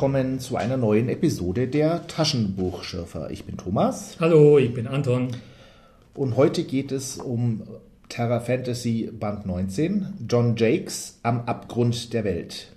willkommen 0.00 0.40
zu 0.40 0.56
einer 0.56 0.78
neuen 0.78 1.10
Episode 1.10 1.68
der 1.68 2.06
Taschenbuchschürfer. 2.06 3.30
Ich 3.30 3.44
bin 3.44 3.58
Thomas. 3.58 4.16
Hallo, 4.18 4.56
ich 4.56 4.72
bin 4.72 4.86
Anton. 4.86 5.28
Und 6.14 6.38
heute 6.38 6.64
geht 6.64 6.90
es 6.90 7.18
um 7.18 7.64
Terra 8.08 8.40
Fantasy 8.40 9.10
Band 9.12 9.44
19, 9.44 10.06
John 10.26 10.56
Jakes 10.56 11.20
am 11.22 11.40
Abgrund 11.40 12.14
der 12.14 12.24
Welt. 12.24 12.72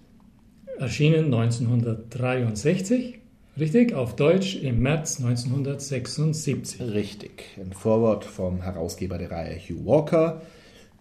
Erschienen 0.80 1.34
1963, 1.34 3.20
richtig, 3.58 3.94
auf 3.94 4.18
Deutsch 4.18 4.58
im 4.58 4.82
März 4.82 5.22
1976. 5.22 6.82
Richtig, 6.82 7.58
ein 7.58 7.72
Vorwort 7.72 8.26
vom 8.26 8.64
Herausgeber 8.64 9.18
der 9.18 9.32
Reihe 9.32 9.58
Hugh 9.58 9.86
Walker, 9.86 10.42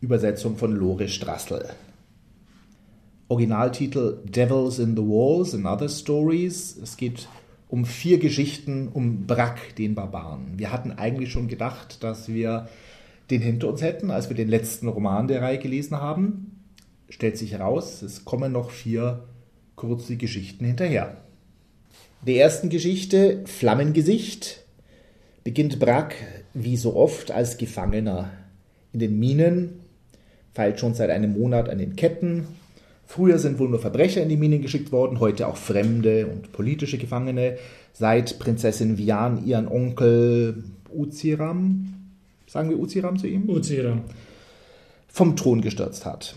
Übersetzung 0.00 0.56
von 0.56 0.70
Lore 0.70 1.09
Strassel. 1.09 1.70
Originaltitel 3.32 4.18
Devils 4.27 4.78
in 4.78 4.95
the 4.95 5.00
Walls 5.00 5.54
and 5.54 5.64
Other 5.64 5.88
Stories. 5.88 6.77
Es 6.77 6.98
geht 6.98 7.28
um 7.70 7.86
vier 7.86 8.18
Geschichten 8.18 8.88
um 8.88 9.27
Brack, 9.27 9.74
den 9.77 9.95
Barbaren. 9.95 10.58
Wir 10.58 10.70
hatten 10.70 10.92
eigentlich 10.92 11.32
schon 11.32 11.48
gedacht, 11.48 12.05
dass 12.05 12.28
wir 12.28 12.68
den 13.30 13.41
hinter 13.41 13.68
uns 13.68 13.80
hätten, 13.80 14.10
als 14.10 14.28
wir 14.28 14.36
den 14.36 14.48
letzten 14.48 14.86
Roman 14.86 15.28
der 15.28 15.41
Reihe 15.41 15.58
gelesen 15.58 15.96
haben. 15.96 16.60
Stellt 17.08 17.38
sich 17.38 17.52
heraus, 17.52 18.02
es 18.02 18.27
kommen 18.27 18.52
noch 18.52 18.68
vier 18.70 19.24
kurze 19.77 20.19
Geschichten 20.19 20.66
hinterher. 20.66 21.16
Der 22.27 22.36
ersten 22.36 22.69
Geschichte, 22.69 23.44
Flammengesicht, 23.46 24.62
beginnt 25.42 25.78
Brack 25.78 26.16
wie 26.53 26.77
so 26.77 26.97
oft 26.97 27.30
als 27.30 27.56
Gefangener 27.56 28.30
in 28.92 29.00
den 29.00 29.19
Minen, 29.19 29.80
feilt 30.53 30.78
schon 30.78 30.92
seit 30.92 31.08
einem 31.08 31.33
Monat 31.33 31.70
an 31.70 31.78
den 31.78 31.97
Ketten, 31.97 32.47
Früher 33.05 33.39
sind 33.39 33.58
wohl 33.58 33.69
nur 33.69 33.78
Verbrecher 33.78 34.22
in 34.22 34.28
die 34.28 34.36
Minen 34.36 34.62
geschickt 34.62 34.92
worden, 34.92 35.20
heute 35.20 35.47
auch 35.47 35.56
fremde 35.56 36.27
und 36.27 36.53
politische 36.53 36.98
Gefangene. 36.98 37.59
Seit 37.92 38.39
Prinzessin 38.39 38.97
Vian 38.97 39.44
ihren 39.44 39.69
Onkel 39.69 40.64
Uziram, 40.91 41.94
sagen 42.47 42.70
wir 42.70 42.78
Uziram 42.78 43.19
zu 43.19 43.27
ihm? 43.27 43.48
Uziram. 43.48 44.03
Vom 45.09 45.36
Thron 45.36 45.61
gestürzt 45.61 46.06
hat. 46.06 46.36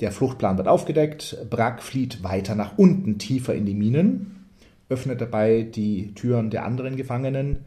Der 0.00 0.12
Fluchtplan 0.12 0.56
wird 0.56 0.68
aufgedeckt. 0.68 1.36
Brack 1.50 1.82
flieht 1.82 2.22
weiter 2.24 2.54
nach 2.54 2.78
unten, 2.78 3.18
tiefer 3.18 3.54
in 3.54 3.66
die 3.66 3.74
Minen, 3.74 4.46
öffnet 4.88 5.20
dabei 5.20 5.62
die 5.62 6.14
Türen 6.14 6.50
der 6.50 6.64
anderen 6.64 6.96
Gefangenen 6.96 7.58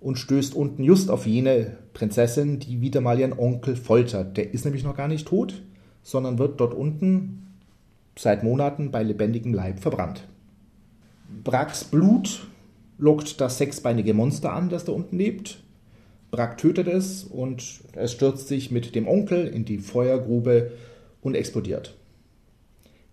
und 0.00 0.18
stößt 0.18 0.54
unten 0.54 0.82
just 0.82 1.10
auf 1.10 1.26
jene 1.26 1.76
Prinzessin, 1.94 2.58
die 2.58 2.80
wieder 2.80 3.00
mal 3.00 3.18
ihren 3.18 3.38
Onkel 3.38 3.76
foltert. 3.76 4.36
Der 4.36 4.52
ist 4.52 4.64
nämlich 4.64 4.82
noch 4.82 4.96
gar 4.96 5.08
nicht 5.08 5.28
tot, 5.28 5.62
sondern 6.02 6.38
wird 6.38 6.60
dort 6.60 6.74
unten 6.74 7.51
seit 8.16 8.42
Monaten 8.42 8.90
bei 8.90 9.02
lebendigem 9.02 9.54
Leib 9.54 9.80
verbrannt. 9.80 10.28
Bracks 11.44 11.84
Blut 11.84 12.46
lockt 12.98 13.40
das 13.40 13.58
sechsbeinige 13.58 14.14
Monster 14.14 14.52
an, 14.52 14.68
das 14.68 14.84
da 14.84 14.92
unten 14.92 15.16
lebt. 15.16 15.62
Brack 16.30 16.56
tötet 16.56 16.88
es 16.88 17.24
und 17.24 17.80
es 17.94 18.12
stürzt 18.12 18.48
sich 18.48 18.70
mit 18.70 18.94
dem 18.94 19.06
Onkel 19.06 19.46
in 19.46 19.64
die 19.64 19.78
Feuergrube 19.78 20.72
und 21.20 21.34
explodiert. 21.34 21.94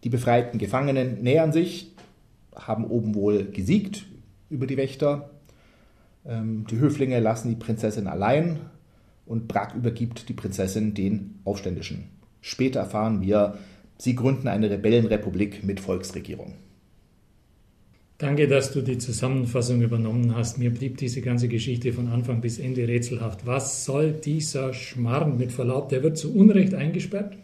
Die 0.03 0.09
befreiten 0.09 0.57
Gefangenen 0.57 1.21
nähern 1.21 1.51
sich, 1.51 1.93
haben 2.55 2.85
oben 2.85 3.15
wohl 3.15 3.45
gesiegt 3.45 4.05
über 4.49 4.67
die 4.67 4.77
Wächter. 4.77 5.31
Ähm, 6.25 6.65
die 6.69 6.77
Höflinge 6.77 7.19
lassen 7.19 7.49
die 7.49 7.55
Prinzessin 7.55 8.07
allein 8.07 8.59
und 9.25 9.47
Brack 9.47 9.75
übergibt 9.75 10.29
die 10.29 10.33
Prinzessin 10.33 10.93
den 10.93 11.39
Aufständischen. 11.43 12.05
Später 12.41 12.79
erfahren 12.79 13.21
wir, 13.21 13.57
Sie 14.01 14.15
gründen 14.15 14.47
eine 14.47 14.69
Rebellenrepublik 14.69 15.63
mit 15.63 15.81
Volksregierung. 15.81 16.53
Danke, 18.17 18.47
dass 18.47 18.71
du 18.71 18.81
die 18.81 18.97
Zusammenfassung 18.97 19.81
übernommen 19.81 20.35
hast. 20.35 20.57
Mir 20.57 20.71
blieb 20.71 20.97
diese 20.97 21.21
ganze 21.21 21.49
Geschichte 21.49 21.91
von 21.91 22.07
Anfang 22.07 22.39
bis 22.39 22.59
Ende 22.59 22.87
rätselhaft. 22.87 23.45
Was 23.45 23.83
soll 23.83 24.13
dieser 24.13 24.73
Schmarrn 24.73 25.37
mit 25.37 25.51
Verlaub? 25.51 25.89
Der 25.89 26.01
wird 26.01 26.17
zu 26.17 26.33
Unrecht 26.33 26.73
eingesperrt, 26.73 27.37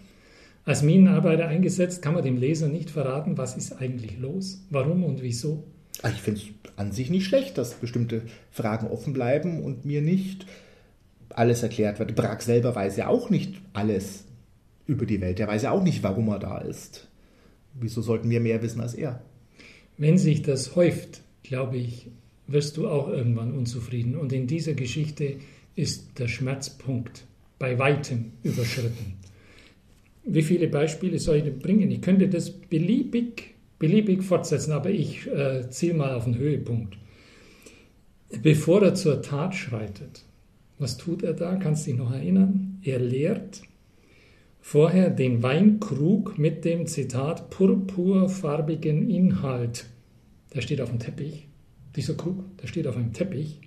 als 0.63 0.81
Minenarbeiter 0.81 1.47
eingesetzt. 1.47 2.01
Kann 2.01 2.13
man 2.13 2.23
dem 2.23 2.37
Leser 2.37 2.69
nicht 2.69 2.89
verraten, 2.89 3.37
was 3.37 3.57
ist 3.57 3.81
eigentlich 3.81 4.17
los? 4.17 4.65
Warum 4.69 5.03
und 5.03 5.21
wieso? 5.21 5.63
Ah, 6.03 6.09
ich 6.09 6.21
finde 6.21 6.39
es 6.41 6.47
an 6.77 6.91
sich 6.93 7.09
nicht 7.09 7.25
schlecht, 7.25 7.57
dass 7.57 7.75
bestimmte 7.75 8.21
Fragen 8.51 8.87
offen 8.87 9.13
bleiben 9.13 9.61
und 9.61 9.85
mir 9.85 10.01
nicht 10.01 10.45
alles 11.29 11.63
erklärt 11.63 11.99
wird. 11.99 12.15
Bragg 12.15 12.41
selber 12.43 12.75
weiß 12.75 12.95
ja 12.95 13.07
auch 13.07 13.29
nicht 13.29 13.55
alles 13.73 14.25
über 14.87 15.05
die 15.05 15.21
Welt. 15.21 15.39
Der 15.39 15.47
weiß 15.47 15.63
ja 15.63 15.71
auch 15.71 15.83
nicht, 15.83 16.03
warum 16.03 16.27
er 16.29 16.39
da 16.39 16.59
ist. 16.59 17.07
Wieso 17.73 18.01
sollten 18.01 18.29
wir 18.29 18.39
mehr 18.39 18.61
wissen 18.61 18.81
als 18.81 18.93
er? 18.93 19.21
Wenn 19.97 20.17
sich 20.17 20.41
das 20.41 20.75
häuft, 20.75 21.21
glaube 21.43 21.77
ich, 21.77 22.07
wirst 22.47 22.77
du 22.77 22.87
auch 22.87 23.09
irgendwann 23.09 23.53
unzufrieden. 23.53 24.15
Und 24.15 24.33
in 24.33 24.47
dieser 24.47 24.73
Geschichte 24.73 25.37
ist 25.75 26.19
der 26.19 26.27
Schmerzpunkt 26.27 27.25
bei 27.59 27.79
weitem 27.79 28.31
überschritten. 28.43 29.15
Wie 30.25 30.43
viele 30.43 30.67
Beispiele 30.67 31.19
soll 31.19 31.37
ich 31.37 31.43
denn 31.43 31.59
bringen? 31.59 31.91
Ich 31.91 32.01
könnte 32.01 32.27
das 32.27 32.49
beliebig, 32.51 33.55
beliebig 33.77 34.23
fortsetzen, 34.23 34.71
aber 34.71 34.89
ich 34.89 35.27
äh, 35.27 35.69
ziele 35.69 35.93
mal 35.93 36.13
auf 36.15 36.25
den 36.25 36.37
Höhepunkt. 36.37 36.97
Bevor 38.41 38.81
er 38.81 38.95
zur 38.95 39.21
Tat 39.21 39.53
schreitet, 39.55 40.23
was 40.79 40.97
tut 40.97 41.23
er 41.23 41.33
da? 41.33 41.55
Kannst 41.55 41.85
du 41.85 41.91
dich 41.91 41.99
noch 41.99 42.11
erinnern? 42.11 42.79
Er 42.83 42.99
lehrt 42.99 43.61
vorher 44.67 45.11
den 45.11 45.43
Weinkrug 45.43 46.39
mit 46.39 46.65
dem 46.65 46.87
Zitat 46.87 47.51
purpurfarbigen 47.51 49.11
Inhalt. 49.11 49.85
Der 50.55 50.61
steht 50.61 50.81
auf 50.81 50.89
dem 50.89 50.97
Teppich. 50.97 51.47
Dieser 51.95 52.15
Krug, 52.15 52.43
der 52.57 52.65
steht 52.65 52.87
auf 52.87 52.97
einem 52.97 53.13
Teppich. 53.13 53.61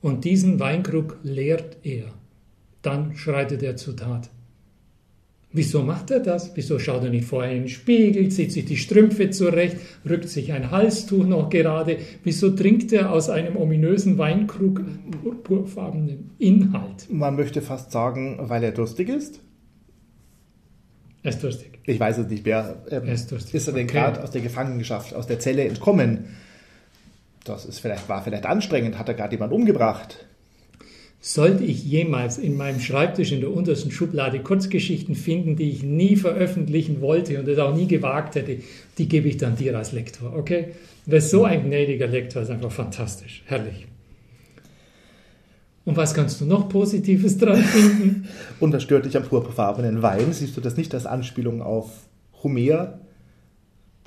Und 0.00 0.24
diesen 0.24 0.58
Weinkrug 0.58 1.18
leert 1.22 1.76
er. 1.82 2.06
Dann 2.80 3.14
schreitet 3.16 3.62
er 3.62 3.76
zur 3.76 3.96
Tat. 3.96 4.30
Wieso 5.52 5.82
macht 5.82 6.10
er 6.10 6.20
das? 6.20 6.52
Wieso 6.54 6.78
schaut 6.78 7.04
er 7.04 7.10
nicht 7.10 7.26
vorher 7.26 7.52
in 7.52 7.64
den 7.64 7.68
Spiegel, 7.68 8.30
zieht 8.30 8.50
sich 8.50 8.64
die 8.64 8.78
Strümpfe 8.78 9.28
zurecht, 9.28 9.76
rückt 10.08 10.30
sich 10.30 10.54
ein 10.54 10.70
Halstuch 10.70 11.26
noch 11.26 11.50
gerade? 11.50 11.98
Wieso 12.22 12.48
trinkt 12.48 12.94
er 12.94 13.12
aus 13.12 13.28
einem 13.28 13.56
ominösen 13.56 14.16
Weinkrug 14.16 14.80
purpurfarbenen 15.22 16.30
Inhalt? 16.38 17.08
Man 17.10 17.36
möchte 17.36 17.60
fast 17.60 17.92
sagen, 17.92 18.38
weil 18.40 18.64
er 18.64 18.72
durstig 18.72 19.10
ist? 19.10 19.43
Er 21.24 21.30
ist 21.30 21.42
durstig. 21.42 21.78
Ich 21.84 21.98
weiß 21.98 22.18
es 22.18 22.28
nicht 22.28 22.44
mehr. 22.44 22.76
Ähm, 22.90 23.04
er 23.06 23.14
ist, 23.14 23.32
durstig. 23.32 23.54
ist 23.54 23.66
er 23.66 23.72
denn 23.72 23.86
okay. 23.86 23.98
gerade 23.98 24.22
aus 24.22 24.30
der 24.30 24.42
Gefangenschaft, 24.42 25.14
aus 25.14 25.26
der 25.26 25.40
Zelle 25.40 25.64
entkommen? 25.64 26.26
Das 27.44 27.64
ist 27.64 27.78
vielleicht, 27.78 28.08
war 28.10 28.22
vielleicht 28.22 28.44
anstrengend. 28.44 28.98
Hat 28.98 29.08
er 29.08 29.14
gerade 29.14 29.32
jemand 29.32 29.52
umgebracht? 29.52 30.26
Sollte 31.20 31.64
ich 31.64 31.82
jemals 31.82 32.36
in 32.36 32.58
meinem 32.58 32.78
Schreibtisch 32.78 33.32
in 33.32 33.40
der 33.40 33.50
untersten 33.50 33.90
Schublade 33.90 34.40
Kurzgeschichten 34.40 35.14
finden, 35.14 35.56
die 35.56 35.70
ich 35.70 35.82
nie 35.82 36.16
veröffentlichen 36.16 37.00
wollte 37.00 37.40
und 37.40 37.48
es 37.48 37.58
auch 37.58 37.74
nie 37.74 37.88
gewagt 37.88 38.34
hätte, 38.34 38.58
die 38.98 39.08
gebe 39.08 39.26
ich 39.28 39.38
dann 39.38 39.56
dir 39.56 39.76
als 39.78 39.92
Lektor, 39.92 40.36
okay? 40.36 40.72
Weil 41.06 41.22
so 41.22 41.44
ein 41.44 41.64
gnädiger 41.64 42.06
Lektor 42.06 42.42
ist 42.42 42.50
einfach 42.50 42.70
fantastisch, 42.72 43.42
herrlich. 43.46 43.86
Und 45.84 45.96
was 45.96 46.14
kannst 46.14 46.40
du 46.40 46.46
noch 46.46 46.68
Positives 46.68 47.36
dran 47.36 47.62
finden? 47.62 48.28
Und 48.60 48.72
das 48.72 48.82
stört 48.82 49.04
dich 49.04 49.16
am 49.16 49.24
purpurfarbenen 49.24 50.02
Wein. 50.02 50.32
Siehst 50.32 50.56
du 50.56 50.60
das 50.60 50.76
nicht 50.76 50.94
als 50.94 51.04
Anspielung 51.04 51.60
auf 51.60 51.90
Homer, 52.42 53.00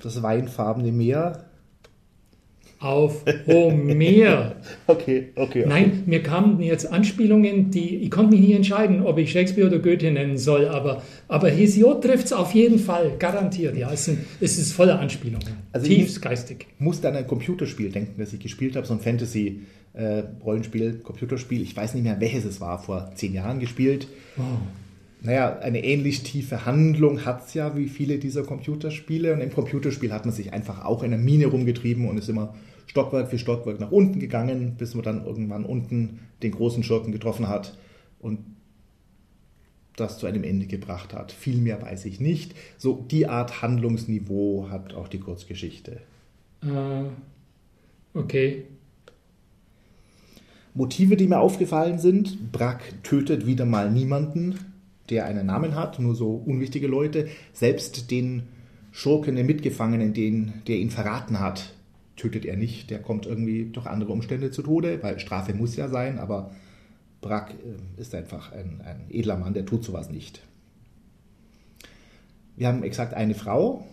das 0.01 0.23
weinfarbene 0.23 0.91
Meer? 0.91 1.43
Auf 2.79 3.25
Homer. 3.47 4.55
okay, 4.87 5.29
okay, 5.33 5.33
okay. 5.35 5.65
Nein, 5.67 6.03
mir 6.05 6.21
kamen 6.21 6.61
jetzt 6.61 6.91
Anspielungen, 6.91 7.71
die 7.71 7.97
ich 7.97 8.11
konnte 8.11 8.35
mich 8.35 8.41
nie 8.47 8.53
entscheiden, 8.53 9.03
ob 9.03 9.17
ich 9.17 9.31
Shakespeare 9.31 9.67
oder 9.67 9.79
Goethe 9.79 10.11
nennen 10.11 10.37
soll, 10.37 10.67
aber, 10.67 11.01
aber 11.27 11.49
Hesiod 11.49 12.03
trifft 12.03 12.27
es 12.27 12.33
auf 12.33 12.53
jeden 12.53 12.77
Fall, 12.77 13.13
garantiert. 13.17 13.75
Ja, 13.77 13.91
es, 13.91 14.05
sind, 14.05 14.19
es 14.39 14.59
ist 14.59 14.73
voller 14.73 14.99
Anspielungen. 14.99 15.57
Also 15.71 15.87
Tiefst 15.87 16.21
geistig. 16.21 16.67
Ich 16.77 16.83
muss 16.83 17.03
an 17.03 17.15
ein 17.15 17.25
Computerspiel 17.25 17.89
denken, 17.89 18.13
das 18.19 18.33
ich 18.33 18.39
gespielt 18.39 18.75
habe, 18.75 18.85
so 18.85 18.93
ein 18.93 18.99
Fantasy- 18.99 19.61
äh, 19.97 20.23
Rollenspiel, 20.43 20.99
Computerspiel. 20.99 21.61
Ich 21.61 21.75
weiß 21.75 21.95
nicht 21.95 22.03
mehr, 22.03 22.19
welches 22.21 22.45
es 22.45 22.61
war, 22.61 22.79
vor 22.79 23.11
zehn 23.15 23.33
Jahren 23.33 23.59
gespielt. 23.59 24.07
Wow. 24.35 24.45
Naja, 25.21 25.57
eine 25.59 25.83
ähnlich 25.83 26.21
tiefe 26.21 26.65
Handlung 26.65 27.25
hat 27.25 27.47
es 27.47 27.55
ja 27.55 27.75
wie 27.75 27.87
viele 27.87 28.19
dieser 28.19 28.43
Computerspiele. 28.43 29.33
Und 29.33 29.41
im 29.41 29.51
Computerspiel 29.51 30.13
hat 30.13 30.25
man 30.25 30.33
sich 30.33 30.53
einfach 30.53 30.85
auch 30.85 31.01
in 31.01 31.09
der 31.09 31.19
Mine 31.19 31.47
rumgetrieben 31.47 32.07
und 32.07 32.17
ist 32.17 32.29
immer 32.29 32.53
Stockwerk 32.85 33.29
für 33.29 33.39
Stockwerk 33.39 33.79
nach 33.79 33.91
unten 33.91 34.19
gegangen, 34.19 34.75
bis 34.77 34.93
man 34.93 35.03
dann 35.03 35.25
irgendwann 35.25 35.65
unten 35.65 36.19
den 36.43 36.51
großen 36.51 36.83
Schurken 36.83 37.11
getroffen 37.11 37.47
hat 37.47 37.75
und 38.19 38.39
das 39.95 40.19
zu 40.19 40.27
einem 40.27 40.43
Ende 40.43 40.67
gebracht 40.67 41.15
hat. 41.15 41.31
Viel 41.31 41.57
mehr 41.57 41.81
weiß 41.81 42.05
ich 42.05 42.19
nicht. 42.19 42.53
So 42.77 43.03
die 43.09 43.27
Art 43.27 43.63
Handlungsniveau 43.63 44.67
hat 44.69 44.93
auch 44.93 45.07
die 45.07 45.19
Kurzgeschichte. 45.19 46.01
Uh, 46.63 47.09
okay. 48.13 48.65
Motive, 50.77 51.17
die 51.17 51.27
mir 51.27 51.39
aufgefallen 51.39 51.97
sind. 51.97 52.51
Brack 52.51 53.03
tötet 53.03 53.47
wieder 53.47 53.65
mal 53.65 53.91
niemanden, 53.91 54.59
der 55.09 55.25
einen 55.25 55.47
Namen 55.47 55.73
hat, 55.73 55.97
nur 55.97 56.13
so 56.13 56.31
unwichtige 56.35 56.87
Leute. 56.87 57.27
Selbst 57.51 58.11
den 58.11 58.43
Schurken, 58.91 59.35
den 59.35 59.47
Mitgefangenen, 59.47 60.13
den, 60.13 60.53
der 60.67 60.77
ihn 60.77 60.91
verraten 60.91 61.39
hat, 61.39 61.73
tötet 62.15 62.45
er 62.45 62.57
nicht, 62.57 62.91
der 62.91 62.99
kommt 62.99 63.25
irgendwie 63.25 63.65
durch 63.65 63.87
andere 63.87 64.11
Umstände 64.11 64.51
zu 64.51 64.61
Tode, 64.61 64.99
weil 65.01 65.19
Strafe 65.19 65.55
muss 65.55 65.75
ja 65.75 65.87
sein, 65.87 66.19
aber 66.19 66.51
Brack 67.21 67.51
äh, 67.51 68.01
ist 68.01 68.13
einfach 68.13 68.51
ein, 68.51 68.81
ein 68.85 69.05
edler 69.09 69.37
Mann, 69.37 69.53
der 69.53 69.65
tut 69.65 69.83
sowas 69.83 70.11
nicht. 70.11 70.41
Wir 72.55 72.67
haben 72.67 72.83
exakt 72.83 73.15
eine 73.15 73.33
Frau 73.33 73.85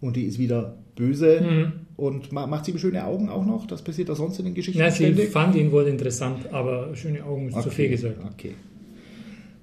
und 0.00 0.16
die 0.16 0.24
ist 0.24 0.38
wieder 0.38 0.76
böse 0.96 1.40
mhm. 1.40 1.85
Und 1.96 2.30
macht 2.32 2.66
sie 2.66 2.78
schöne 2.78 3.04
Augen 3.04 3.28
auch 3.28 3.46
noch. 3.46 3.66
Das 3.66 3.82
passiert 3.82 4.08
da 4.08 4.14
sonst 4.14 4.38
in 4.38 4.44
den 4.44 4.54
Geschichten. 4.54 4.80
Ja, 4.80 4.90
sie 4.90 5.12
fand 5.26 5.54
ihn 5.54 5.72
wohl 5.72 5.86
interessant, 5.86 6.52
aber 6.52 6.94
schöne 6.94 7.24
Augen 7.24 7.48
ist 7.48 7.54
okay, 7.54 7.64
zu 7.64 7.70
viel 7.70 7.88
gesagt. 7.88 8.18
Okay. 8.34 8.54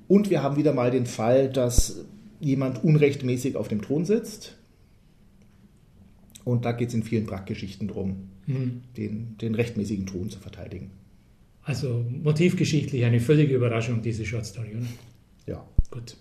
Und 0.07 0.29
wir 0.29 0.41
haben 0.41 0.57
wieder 0.57 0.73
mal 0.73 0.91
den 0.91 1.05
Fall, 1.05 1.49
dass 1.49 2.05
jemand 2.39 2.83
unrechtmäßig 2.83 3.55
auf 3.55 3.67
dem 3.67 3.81
Thron 3.81 4.05
sitzt. 4.05 4.57
Und 6.43 6.65
da 6.65 6.71
geht 6.73 6.89
es 6.89 6.93
in 6.93 7.03
vielen 7.03 7.25
Brack-Geschichten 7.25 7.87
drum, 7.87 8.29
mhm. 8.47 8.81
den, 8.97 9.37
den 9.39 9.55
rechtmäßigen 9.55 10.05
Thron 10.05 10.29
zu 10.29 10.39
verteidigen. 10.39 10.91
Also 11.63 12.03
motivgeschichtlich 12.21 13.05
eine 13.05 13.21
völlige 13.21 13.55
Überraschung, 13.55 14.01
diese 14.01 14.25
Short 14.25 14.45
Story, 14.45 14.75
oder? 14.75 14.85
Ja. 15.47 15.65
Gut. 15.89 16.17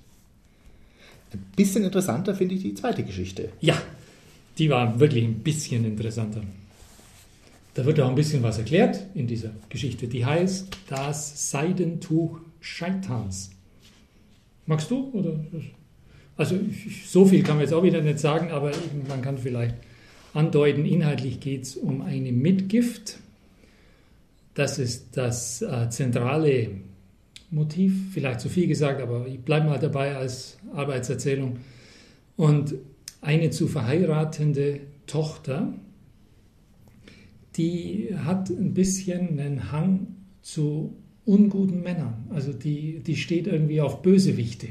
Ein 1.32 1.44
bisschen 1.56 1.82
interessanter 1.82 2.35
finde 2.35 2.55
ich 2.55 2.62
die 2.62 2.75
zweite 2.75 3.03
Geschichte. 3.03 3.49
Ja, 3.61 3.81
die 4.59 4.71
war 4.71 5.01
wirklich 5.01 5.25
ein 5.25 5.43
bisschen 5.43 5.85
interessanter. 5.85 6.43
Da 7.75 7.85
wird 7.87 8.01
auch 8.01 8.09
ein 8.09 8.15
bisschen 8.15 8.43
was 8.43 8.59
erklärt 8.59 9.07
in 9.15 9.27
dieser 9.27 9.51
Geschichte. 9.69 10.07
Die 10.07 10.25
heißt 10.25 10.77
Das 10.89 11.51
Seidentuch 11.51 12.41
Scheitans. 12.61 13.51
Magst 14.67 14.91
du? 14.91 15.11
Oder? 15.13 15.41
Also 16.37 16.59
so 17.07 17.25
viel 17.25 17.43
kann 17.43 17.57
man 17.57 17.65
jetzt 17.65 17.73
auch 17.73 17.83
wieder 17.83 18.01
nicht 18.01 18.19
sagen, 18.19 18.51
aber 18.51 18.73
man 19.09 19.23
kann 19.23 19.39
vielleicht 19.39 19.77
andeuten, 20.35 20.85
inhaltlich 20.85 21.41
geht 21.41 21.63
es 21.63 21.77
um 21.77 22.03
eine 22.03 22.33
Mitgift. 22.33 23.19
Das 24.55 24.79
ist 24.79 25.17
das 25.17 25.63
äh, 25.63 25.89
zentrale 25.89 26.71
Motiv, 27.51 28.13
vielleicht 28.13 28.41
zu 28.41 28.49
viel 28.49 28.67
gesagt, 28.67 29.01
aber 29.01 29.27
ich 29.27 29.41
bleibe 29.41 29.67
mal 29.67 29.79
dabei 29.79 30.17
als 30.17 30.59
Arbeitserzählung. 30.75 31.59
Und 32.37 32.75
eine 33.23 33.51
zu 33.51 33.69
verheiratende 33.69 34.81
Tochter, 35.07 35.73
die 37.57 38.11
hat 38.25 38.51
ein 38.51 38.75
bisschen 38.75 39.39
einen 39.39 39.73
Hang 39.73 40.09
zu 40.43 40.97
unguten 41.25 41.83
Männern. 41.83 42.27
Also 42.31 42.53
die, 42.53 42.99
die 42.99 43.17
steht 43.17 43.47
irgendwie 43.47 43.81
auf 43.81 44.03
Bösewichte. 44.03 44.69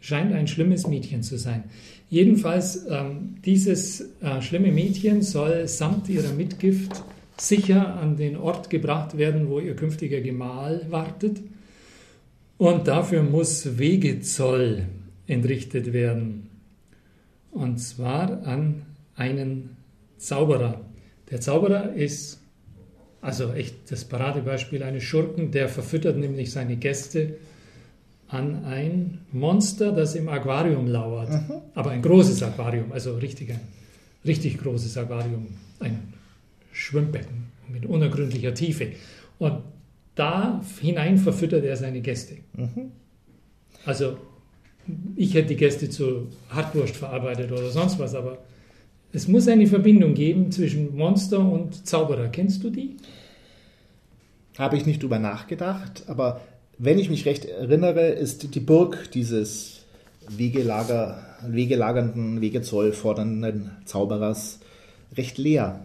Scheint 0.00 0.32
ein 0.32 0.46
schlimmes 0.46 0.86
Mädchen 0.86 1.22
zu 1.22 1.38
sein. 1.38 1.64
Jedenfalls, 2.10 2.86
ähm, 2.88 3.36
dieses 3.44 4.12
äh, 4.20 4.40
schlimme 4.42 4.70
Mädchen 4.70 5.22
soll 5.22 5.66
samt 5.66 6.08
ihrer 6.08 6.32
Mitgift 6.32 7.02
sicher 7.38 7.96
an 7.96 8.16
den 8.16 8.36
Ort 8.36 8.70
gebracht 8.70 9.16
werden, 9.18 9.48
wo 9.48 9.58
ihr 9.58 9.74
künftiger 9.74 10.20
Gemahl 10.20 10.86
wartet. 10.90 11.40
Und 12.58 12.86
dafür 12.86 13.22
muss 13.22 13.78
Wegezoll 13.78 14.86
entrichtet 15.26 15.92
werden. 15.92 16.45
Und 17.50 17.78
zwar 17.78 18.46
an 18.46 18.82
einen 19.14 19.76
Zauberer. 20.18 20.80
Der 21.30 21.40
Zauberer 21.40 21.94
ist 21.94 22.40
also 23.20 23.52
echt 23.52 23.90
das 23.90 24.04
Paradebeispiel 24.04 24.82
eines 24.82 25.02
Schurken, 25.02 25.50
der 25.50 25.68
verfüttert 25.68 26.16
nämlich 26.16 26.52
seine 26.52 26.76
Gäste 26.76 27.38
an 28.28 28.64
ein 28.64 29.20
Monster, 29.32 29.92
das 29.92 30.14
im 30.14 30.28
Aquarium 30.28 30.86
lauert. 30.86 31.30
Mhm. 31.30 31.62
Aber 31.74 31.90
ein 31.90 32.02
großes 32.02 32.42
Aquarium, 32.42 32.92
also 32.92 33.16
richtig 33.16 33.50
ein 33.50 33.60
richtig 34.24 34.58
großes 34.58 34.96
Aquarium, 34.96 35.46
ein 35.80 36.12
Schwimmbecken 36.72 37.46
mit 37.68 37.86
unergründlicher 37.86 38.54
Tiefe. 38.54 38.92
Und 39.38 39.62
da 40.14 40.62
hinein 40.80 41.18
verfüttert 41.18 41.64
er 41.64 41.76
seine 41.76 42.00
Gäste. 42.00 42.38
Mhm. 42.54 42.92
Also 43.84 44.18
ich 45.16 45.34
hätte 45.34 45.48
die 45.48 45.56
Gäste 45.56 45.88
zu 45.88 46.28
Hartwurst 46.50 46.96
verarbeitet 46.96 47.52
oder 47.52 47.70
sonst 47.70 47.98
was, 47.98 48.14
aber 48.14 48.38
es 49.12 49.28
muss 49.28 49.48
eine 49.48 49.66
Verbindung 49.66 50.14
geben 50.14 50.50
zwischen 50.52 50.96
Monster 50.96 51.40
und 51.40 51.86
Zauberer. 51.86 52.28
Kennst 52.28 52.62
du 52.64 52.70
die? 52.70 52.96
Habe 54.58 54.76
ich 54.76 54.86
nicht 54.86 55.02
drüber 55.02 55.18
nachgedacht, 55.18 56.04
aber 56.06 56.40
wenn 56.78 56.98
ich 56.98 57.08
mich 57.08 57.24
recht 57.24 57.44
erinnere, 57.44 58.08
ist 58.08 58.54
die 58.54 58.60
Burg 58.60 59.10
dieses 59.12 59.84
Wegelager, 60.28 61.22
wegelagernden, 61.46 62.40
Wegezoll 62.40 62.92
fordernden 62.92 63.70
Zauberers 63.84 64.60
recht 65.16 65.38
leer. 65.38 65.84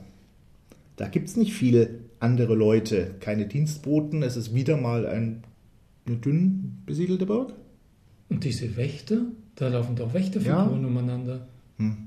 Da 0.97 1.07
gibt 1.07 1.29
es 1.29 1.37
nicht 1.37 1.53
viele 1.53 1.89
andere 2.19 2.55
Leute, 2.55 3.15
keine 3.19 3.45
Dienstboten. 3.45 4.23
Es 4.23 4.37
ist 4.37 4.53
wieder 4.53 4.77
mal 4.77 5.05
ein, 5.05 5.43
eine 6.05 6.17
dünn 6.17 6.77
besiedelte 6.85 7.25
Burg. 7.25 7.53
Und 8.31 8.45
diese 8.45 8.77
Wächter, 8.77 9.17
da 9.55 9.67
laufen 9.67 9.97
doch 9.97 10.13
Wächterfiguren 10.13 10.81
ja. 10.81 10.87
umeinander. 10.87 11.47
Hm. 11.77 11.97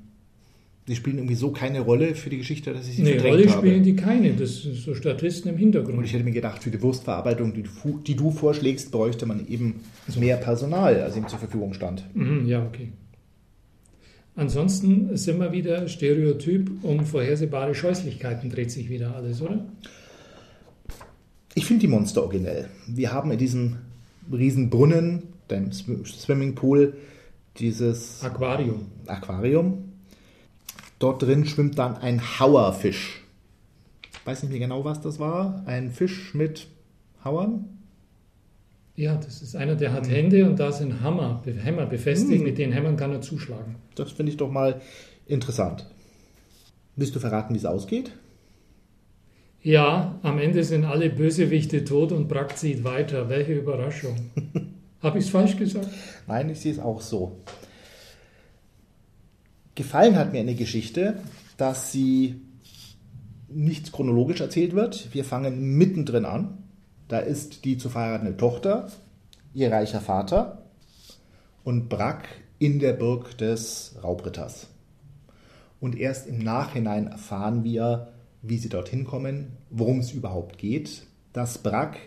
Die 0.89 0.97
spielen 0.97 1.19
irgendwie 1.19 1.35
so 1.35 1.51
keine 1.51 1.81
Rolle 1.81 2.15
für 2.15 2.31
die 2.31 2.39
Geschichte, 2.39 2.73
dass 2.73 2.89
ich 2.89 2.97
sie 2.97 3.03
nee, 3.03 3.19
Rolle 3.19 3.47
habe. 3.47 3.59
spielen 3.59 3.83
die 3.83 3.95
keine. 3.95 4.33
Das 4.33 4.63
sind 4.63 4.77
so 4.77 4.95
Statisten 4.95 5.51
im 5.51 5.59
Hintergrund. 5.59 5.99
Und 5.99 6.05
ich 6.05 6.15
hätte 6.15 6.25
mir 6.25 6.33
gedacht, 6.33 6.63
für 6.63 6.71
die 6.71 6.81
Wurstverarbeitung, 6.81 7.53
die 7.53 7.63
du, 7.63 7.99
die 7.99 8.17
du 8.17 8.31
vorschlägst, 8.31 8.91
bräuchte 8.91 9.27
man 9.27 9.47
eben 9.49 9.81
also. 10.07 10.19
mehr 10.19 10.39
Personal, 10.39 11.03
als 11.03 11.15
ihm 11.17 11.29
zur 11.29 11.39
Verfügung 11.39 11.75
stand. 11.75 12.05
Mhm, 12.15 12.47
ja, 12.47 12.65
okay. 12.65 12.89
Ansonsten 14.35 15.15
sind 15.17 15.39
wir 15.39 15.53
wieder 15.53 15.89
Stereotyp 15.89 16.71
um 16.83 17.05
vorhersehbare 17.05 17.75
Scheußlichkeiten 17.75 18.49
dreht 18.49 18.71
sich 18.71 18.89
wieder 18.89 19.15
alles, 19.15 19.43
oder? 19.43 19.65
Ich 21.55 21.67
finde 21.67 21.83
die 21.83 21.89
Monster 21.89 22.23
originell. 22.23 22.69
Wir 22.87 23.13
haben 23.13 23.31
in 23.31 23.39
diesem 23.39 23.77
riesen 24.33 24.71
Brunnen 24.71 25.34
deinem 25.49 25.73
Swimmingpool 25.73 26.97
dieses 27.59 28.23
Aquarium. 28.23 28.87
Aquarium. 29.07 29.93
Dort 30.99 31.23
drin 31.23 31.45
schwimmt 31.45 31.79
dann 31.79 31.97
ein 31.97 32.21
Hauerfisch. 32.41 33.23
Ich 34.13 34.27
weiß 34.27 34.43
nicht 34.43 34.53
mehr 34.53 34.61
genau, 34.61 34.85
was 34.85 35.01
das 35.01 35.19
war. 35.19 35.63
Ein 35.67 35.91
Fisch 35.91 36.35
mit 36.35 36.69
Hauern. 37.25 37.67
Ja, 38.97 39.17
das 39.17 39.43
ist 39.43 39.57
einer, 39.57 39.75
der 39.75 39.93
hat 39.93 40.09
Hände 40.09 40.47
und 40.49 40.59
da 40.61 40.71
sind 40.71 41.01
Hammer, 41.01 41.43
Hämmer 41.45 41.87
befestigt. 41.87 42.39
Hm. 42.39 42.45
Mit 42.45 42.59
den 42.59 42.73
Hämmern 42.73 42.97
kann 42.97 43.11
er 43.13 43.21
zuschlagen. 43.21 43.77
Das 43.97 44.13
finde 44.13 44.31
ich 44.31 44.39
doch 44.39 44.51
mal 44.51 44.81
interessant. 45.27 45.87
Willst 46.97 47.15
du 47.15 47.21
verraten, 47.21 47.55
wie 47.55 47.59
es 47.59 47.67
ausgeht? 47.67 48.13
Ja, 49.63 50.19
am 50.23 50.39
Ende 50.39 50.63
sind 50.63 50.85
alle 50.85 51.11
Bösewichte 51.11 51.85
tot 51.85 52.13
und 52.13 52.29
Brack 52.29 52.57
zieht 52.57 52.85
weiter. 52.85 53.29
Welche 53.29 53.55
Überraschung. 53.55 54.31
Habe 55.05 55.19
ich 55.19 55.27
es 55.27 55.31
falsch 55.31 55.59
gesagt? 55.59 55.87
Nein, 56.27 56.49
ich 56.49 56.61
sehe 56.61 56.73
es 56.73 56.79
auch 56.79 57.03
so. 57.03 57.41
Gefallen 59.75 60.17
hat 60.17 60.33
mir 60.33 60.41
eine 60.41 60.55
Geschichte, 60.55 61.19
dass 61.59 61.93
sie 61.93 62.41
nicht 63.49 63.93
chronologisch 63.93 64.41
erzählt 64.41 64.75
wird. 64.75 65.13
Wir 65.13 65.27
fangen 65.27 65.77
mittendrin 65.77 66.25
an. 66.25 66.57
Da 67.09 67.19
ist 67.19 67.67
die 67.67 67.77
zu 67.77 67.91
verheiratete 67.91 68.39
Tochter, 68.39 68.89
ihr 69.53 69.71
reicher 69.71 70.01
Vater 70.01 70.63
und 71.65 71.91
Brack 71.91 72.27
in 72.59 72.79
der 72.79 72.95
Burg 72.95 73.37
des 73.37 73.97
Raubritters. 74.03 74.69
Und 75.81 75.99
erst 75.99 76.27
im 76.27 76.39
Nachhinein 76.39 77.09
erfahren 77.09 77.63
wir, 77.63 78.15
wie 78.41 78.57
sie 78.57 78.71
dorthin 78.71 79.05
kommen, 79.05 79.59
worum 79.69 79.99
es 79.99 80.13
überhaupt 80.13 80.57
geht, 80.57 81.03
dass 81.35 81.59
Brack 81.59 81.99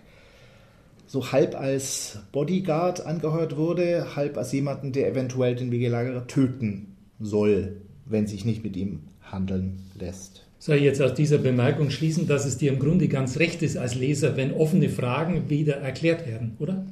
so 1.07 1.31
halb 1.31 1.55
als 1.55 2.19
Bodyguard 2.31 3.05
angehört 3.05 3.57
wurde, 3.57 4.15
halb 4.15 4.37
als 4.37 4.51
jemanden, 4.51 4.91
der 4.91 5.09
eventuell 5.09 5.55
den 5.55 5.71
Wegelagerer 5.71 6.27
töten 6.27 6.97
soll, 7.19 7.77
wenn 8.05 8.27
sich 8.27 8.45
nicht 8.45 8.63
mit 8.63 8.75
ihm 8.75 8.99
handeln 9.21 9.79
lässt. 9.97 10.43
Soll 10.59 10.77
ich 10.77 10.83
jetzt 10.83 11.01
aus 11.01 11.13
dieser 11.13 11.37
Bemerkung 11.37 11.89
schließen, 11.89 12.27
dass 12.27 12.45
es 12.45 12.57
dir 12.57 12.73
im 12.73 12.79
Grunde 12.79 13.07
ganz 13.07 13.39
recht 13.39 13.61
ist 13.61 13.77
als 13.77 13.95
Leser, 13.95 14.35
wenn 14.37 14.53
offene 14.53 14.89
Fragen 14.89 15.49
wieder 15.49 15.77
erklärt 15.77 16.27
werden, 16.27 16.55
oder? 16.59 16.85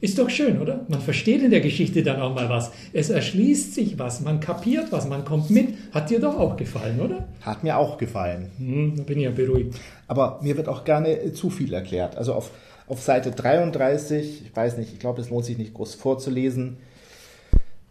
Ist 0.00 0.20
doch 0.20 0.30
schön, 0.30 0.60
oder? 0.60 0.86
Man 0.88 1.00
versteht 1.00 1.42
in 1.42 1.50
der 1.50 1.60
Geschichte 1.60 2.04
dann 2.04 2.20
auch 2.20 2.32
mal 2.32 2.48
was. 2.48 2.70
Es 2.92 3.10
erschließt 3.10 3.74
sich 3.74 3.98
was, 3.98 4.20
man 4.20 4.38
kapiert 4.38 4.92
was, 4.92 5.08
man 5.08 5.24
kommt 5.24 5.50
mit. 5.50 5.74
Hat 5.90 6.10
dir 6.10 6.20
doch 6.20 6.38
auch 6.38 6.56
gefallen, 6.56 7.00
oder? 7.00 7.26
Hat 7.40 7.64
mir 7.64 7.76
auch 7.76 7.98
gefallen. 7.98 8.48
Hm, 8.58 8.94
da 8.96 9.02
bin 9.02 9.18
ich 9.18 9.24
ja 9.24 9.32
beruhigt. 9.32 9.74
Aber 10.06 10.38
mir 10.40 10.56
wird 10.56 10.68
auch 10.68 10.84
gerne 10.84 11.32
zu 11.32 11.50
viel 11.50 11.72
erklärt. 11.72 12.16
Also 12.16 12.34
auf 12.34 12.52
auf 12.88 13.02
Seite 13.02 13.30
33, 13.30 14.46
ich 14.46 14.56
weiß 14.56 14.78
nicht, 14.78 14.92
ich 14.92 14.98
glaube, 14.98 15.20
es 15.20 15.30
lohnt 15.30 15.44
sich 15.44 15.58
nicht 15.58 15.74
groß 15.74 15.94
vorzulesen, 15.94 16.78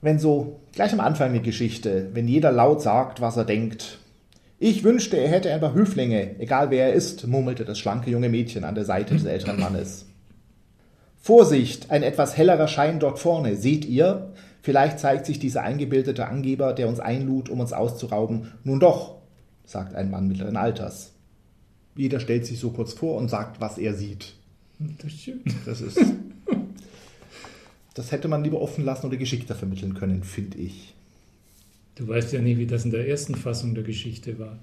wenn 0.01 0.20
so 0.20 0.60
gleich 0.74 0.94
am 0.94 1.00
Anfang 1.00 1.34
der 1.34 1.42
Geschichte, 1.42 2.10
wenn 2.13 2.27
jeder 2.27 2.51
laut 2.51 2.82
sagt, 2.82 3.22
was 3.22 3.38
er 3.38 3.46
denkt. 3.46 4.00
Ich 4.60 4.84
wünschte, 4.84 5.18
er 5.18 5.30
hätte 5.30 5.54
ein 5.54 5.60
paar 5.60 5.74
Höflinge, 5.74 6.39
egal 6.39 6.72
wer 6.72 6.88
er 6.88 6.94
ist, 6.94 7.27
murmelte 7.27 7.66
das 7.66 7.77
schlanke 7.77 8.10
junge 8.10 8.30
Mädchen 8.30 8.63
an 8.63 8.75
der 8.75 8.86
Seite 8.86 9.13
des 9.13 9.25
älteren 9.25 9.60
Mannes. 9.60 10.06
Vorsicht, 11.20 11.92
ein 11.92 12.04
etwas 12.04 12.38
hellerer 12.38 12.68
Schein 12.68 13.00
dort 13.00 13.20
vorne, 13.20 13.56
seht 13.56 13.86
ihr? 13.86 14.34
Vielleicht 14.62 15.00
zeigt 15.00 15.25
sich 15.25 15.39
dieser 15.39 15.62
eingebildete 15.63 16.27
Angeber, 16.27 16.74
der 16.74 16.88
uns 16.88 17.00
einlud, 17.00 17.50
um 17.50 17.60
uns 17.60 17.74
auszurauben, 17.74 18.54
nun 18.63 18.80
doch 18.80 19.18
sagt 19.68 19.96
ein 19.96 20.10
Mann 20.10 20.27
mittleren 20.27 20.58
Alters. 20.58 21.12
Jeder 21.96 22.20
stellt 22.20 22.46
sich 22.46 22.60
so 22.60 22.72
kurz 22.72 22.94
vor 22.94 23.18
und 23.18 23.30
sagt, 23.30 23.60
was 23.60 23.77
er 23.77 23.94
sieht. 23.94 24.37
Das 24.79 25.12
ist 25.12 25.22
schön. 25.22 25.41
Das 25.65 25.81
ist. 25.81 26.00
Das 27.93 28.12
hätte 28.12 28.27
man 28.27 28.43
lieber 28.43 28.62
offen 28.62 28.86
lassen 28.86 29.07
oder 29.07 29.17
geschickter 29.17 29.55
vermitteln 29.55 29.96
können, 29.96 30.24
finde 30.24 30.60
ich. 30.60 30.93
Du 31.96 32.07
weißt 32.07 32.31
ja 32.31 32.41
nie, 32.41 32.57
wie 32.57 32.67
das 32.67 32.86
in 32.86 32.91
der 32.91 33.07
ersten 33.07 33.34
Fassung 33.34 33.74
der 33.74 33.84
Geschichte 33.84 34.38
war. 34.38 34.60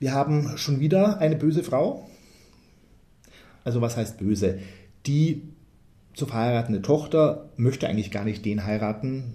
Wir 0.00 0.12
haben 0.12 0.58
schon 0.58 0.80
wieder 0.80 1.18
eine 1.18 1.36
böse 1.36 1.62
Frau. 1.62 2.10
Also 3.62 3.80
was 3.80 3.96
heißt 3.96 4.18
böse? 4.18 4.58
Die 5.06 5.42
zu 6.14 6.26
verheiratende 6.26 6.82
Tochter 6.82 7.50
möchte 7.56 7.88
eigentlich 7.88 8.10
gar 8.10 8.24
nicht 8.24 8.44
den 8.44 8.64
heiraten, 8.64 9.34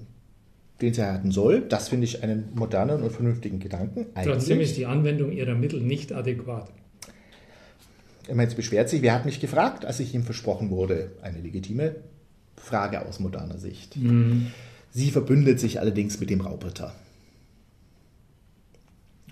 den 0.81 0.93
sie 0.93 1.01
heiraten 1.01 1.31
soll. 1.31 1.61
Das 1.61 1.87
finde 1.87 2.03
ich 2.03 2.21
einen 2.21 2.49
modernen 2.53 3.01
und 3.01 3.13
vernünftigen 3.13 3.59
Gedanken. 3.59 4.07
Trotzdem 4.21 4.59
ist 4.59 4.75
die 4.75 4.85
Anwendung 4.85 5.31
ihrer 5.31 5.55
Mittel 5.55 5.79
nicht 5.79 6.11
adäquat. 6.11 6.69
Jetzt 8.27 8.55
beschwert 8.55 8.89
sich, 8.89 9.01
wer 9.01 9.13
hat 9.13 9.25
mich 9.25 9.39
gefragt, 9.39 9.85
als 9.85 9.99
ich 9.99 10.13
ihm 10.13 10.23
versprochen 10.23 10.69
wurde? 10.69 11.11
Eine 11.21 11.39
legitime 11.39 11.95
Frage 12.55 13.05
aus 13.05 13.19
moderner 13.19 13.57
Sicht. 13.57 13.95
Mhm. 13.95 14.47
Sie 14.91 15.11
verbündet 15.11 15.59
sich 15.59 15.79
allerdings 15.79 16.19
mit 16.19 16.29
dem 16.29 16.41
Raubritter. 16.41 16.93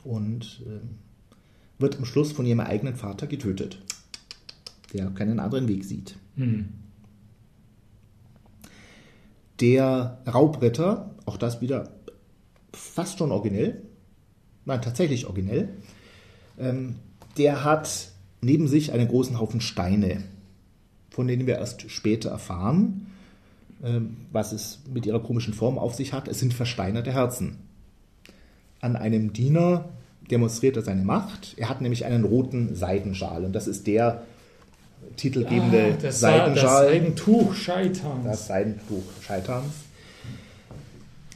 Und 0.04 0.62
ähm, 0.66 1.00
wird 1.80 1.98
am 1.98 2.06
Schluss 2.06 2.32
von 2.32 2.46
ihrem 2.46 2.60
eigenen 2.60 2.96
Vater 2.96 3.28
getötet, 3.28 3.80
der 4.94 5.10
keinen 5.10 5.40
anderen 5.40 5.68
Weg 5.68 5.84
sieht. 5.84 6.16
Mhm. 6.36 6.70
Der 9.60 10.20
Raubritter, 10.28 11.16
auch 11.26 11.38
das 11.38 11.62
wieder 11.62 11.90
fast 12.74 13.18
schon 13.18 13.32
originell, 13.32 13.82
nein, 14.66 14.82
tatsächlich 14.82 15.26
originell, 15.26 15.70
ähm, 16.60 16.96
der 17.38 17.64
hat 17.64 18.12
neben 18.42 18.68
sich 18.68 18.92
einen 18.92 19.08
großen 19.08 19.40
Haufen 19.40 19.62
Steine, 19.62 20.24
von 21.10 21.28
denen 21.28 21.48
wir 21.48 21.56
erst 21.58 21.90
später 21.90 22.30
erfahren, 22.30 23.08
ähm, 23.84 24.18
was 24.32 24.52
es 24.52 24.80
mit 24.94 25.06
ihrer 25.06 25.20
komischen 25.22 25.54
Form 25.54 25.78
auf 25.78 25.96
sich 25.96 26.14
hat. 26.14 26.28
Es 26.28 26.40
sind 26.40 26.54
versteinerte 26.54 27.12
Herzen. 27.14 27.58
An 28.82 28.96
einem 28.96 29.34
Diener 29.34 29.90
demonstriert 30.30 30.76
er 30.78 30.84
seine 30.84 31.04
Macht. 31.04 31.54
Er 31.58 31.70
hat 31.70 31.82
nämlich 31.82 32.06
einen 32.06 32.24
roten 32.24 32.76
Seidenschal 32.76 33.46
und 33.46 33.54
das 33.54 33.68
ist 33.68 33.88
der 33.88 34.24
titelgebende 35.18 35.94
Ah, 35.94 35.98
das, 36.02 36.20
Sa- 36.20 36.30
das 36.30 36.46
Seidenschal. 36.62 36.86
Seidentuch 36.88 37.54
Scheiterns. 37.54 38.26
Das 38.26 38.48
Seidentuch 38.48 39.04
Scheiterns. 39.22 39.74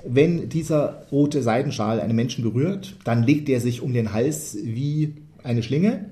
Wenn 0.06 0.48
dieser 0.50 1.03
rote 1.12 1.44
Seidenschal 1.44 2.00
einen 2.00 2.15
Menschen 2.15 2.44
berührt, 2.44 2.96
dann 3.03 3.24
legt 3.24 3.50
er 3.50 3.60
sich 3.60 3.82
um 3.82 3.94
den 3.94 4.13
Hals 4.13 4.58
wie 4.63 5.13
eine 5.44 5.62
Schlinge 5.62 6.06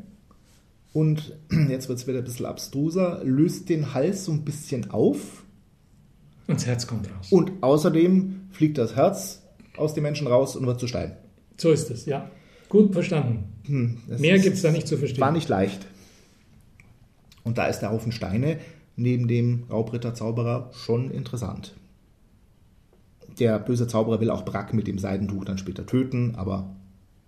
und 0.97 1.37
jetzt 1.69 1.89
wird 1.89 1.99
es 1.99 2.07
wieder 2.07 2.17
ein 2.17 2.23
bisschen 2.23 2.47
abstruser, 2.47 3.21
löst 3.23 3.69
den 3.69 3.93
Hals 3.93 4.25
so 4.25 4.31
ein 4.31 4.43
bisschen 4.43 4.89
auf 4.89 5.43
Und 6.47 6.55
das 6.55 6.65
Herz 6.65 6.87
kommt 6.87 7.07
raus. 7.07 7.31
und 7.31 7.51
außerdem 7.61 8.47
fliegt 8.49 8.79
das 8.79 8.95
Herz 8.95 9.43
aus 9.77 9.93
dem 9.93 10.01
Menschen 10.01 10.25
raus 10.25 10.55
und 10.55 10.65
wird 10.65 10.79
zu 10.79 10.87
Stein. 10.87 11.15
So 11.57 11.69
ist 11.69 11.91
es, 11.91 12.07
ja. 12.07 12.31
Gut 12.67 12.93
verstanden. 12.93 13.43
Hm, 13.67 13.99
Mehr 14.17 14.39
gibt 14.39 14.55
es 14.55 14.63
da 14.63 14.71
nicht 14.71 14.87
zu 14.87 14.97
verstehen. 14.97 15.21
War 15.21 15.31
nicht 15.31 15.49
leicht. 15.49 15.85
Und 17.43 17.59
da 17.59 17.67
ist 17.67 17.79
der 17.81 17.91
Haufen 17.91 18.11
Steine 18.11 18.57
neben 18.95 19.27
dem 19.27 19.65
Raubritter-Zauberer 19.69 20.71
schon 20.73 21.11
interessant. 21.11 21.75
Der 23.39 23.59
böse 23.59 23.87
Zauberer 23.87 24.19
will 24.19 24.31
auch 24.31 24.45
Brack 24.45 24.73
mit 24.73 24.87
dem 24.87 24.97
Seidentuch 24.97 25.45
dann 25.45 25.59
später 25.59 25.85
töten, 25.85 26.33
aber 26.35 26.75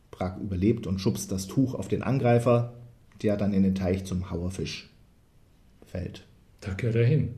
Brack 0.09 0.39
überlebt 0.41 0.87
und 0.87 0.99
schubst 0.99 1.31
das 1.31 1.45
Tuch 1.45 1.75
auf 1.75 1.87
den 1.87 2.01
Angreifer, 2.01 2.73
der 3.21 3.37
dann 3.37 3.53
in 3.53 3.63
den 3.63 3.75
Teich 3.75 4.05
zum 4.05 4.29
Hauerfisch 4.31 4.89
fällt. 5.85 6.25
Da 6.61 6.73
gehört 6.73 6.95
er 6.95 7.05
hin. 7.05 7.35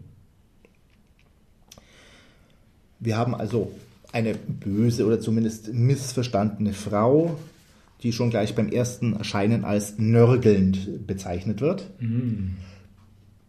Wir 3.00 3.18
haben 3.18 3.34
also 3.34 3.72
eine 4.12 4.36
böse 4.36 5.06
oder 5.06 5.20
zumindest 5.20 5.74
missverstandene 5.74 6.74
Frau, 6.74 7.38
die 8.04 8.12
schon 8.12 8.30
gleich 8.30 8.56
beim 8.56 8.70
ersten 8.70 9.14
Erscheinen 9.14 9.64
als 9.64 9.98
nörgelnd 9.98 11.08
bezeichnet 11.08 11.62
wird. 11.62 11.90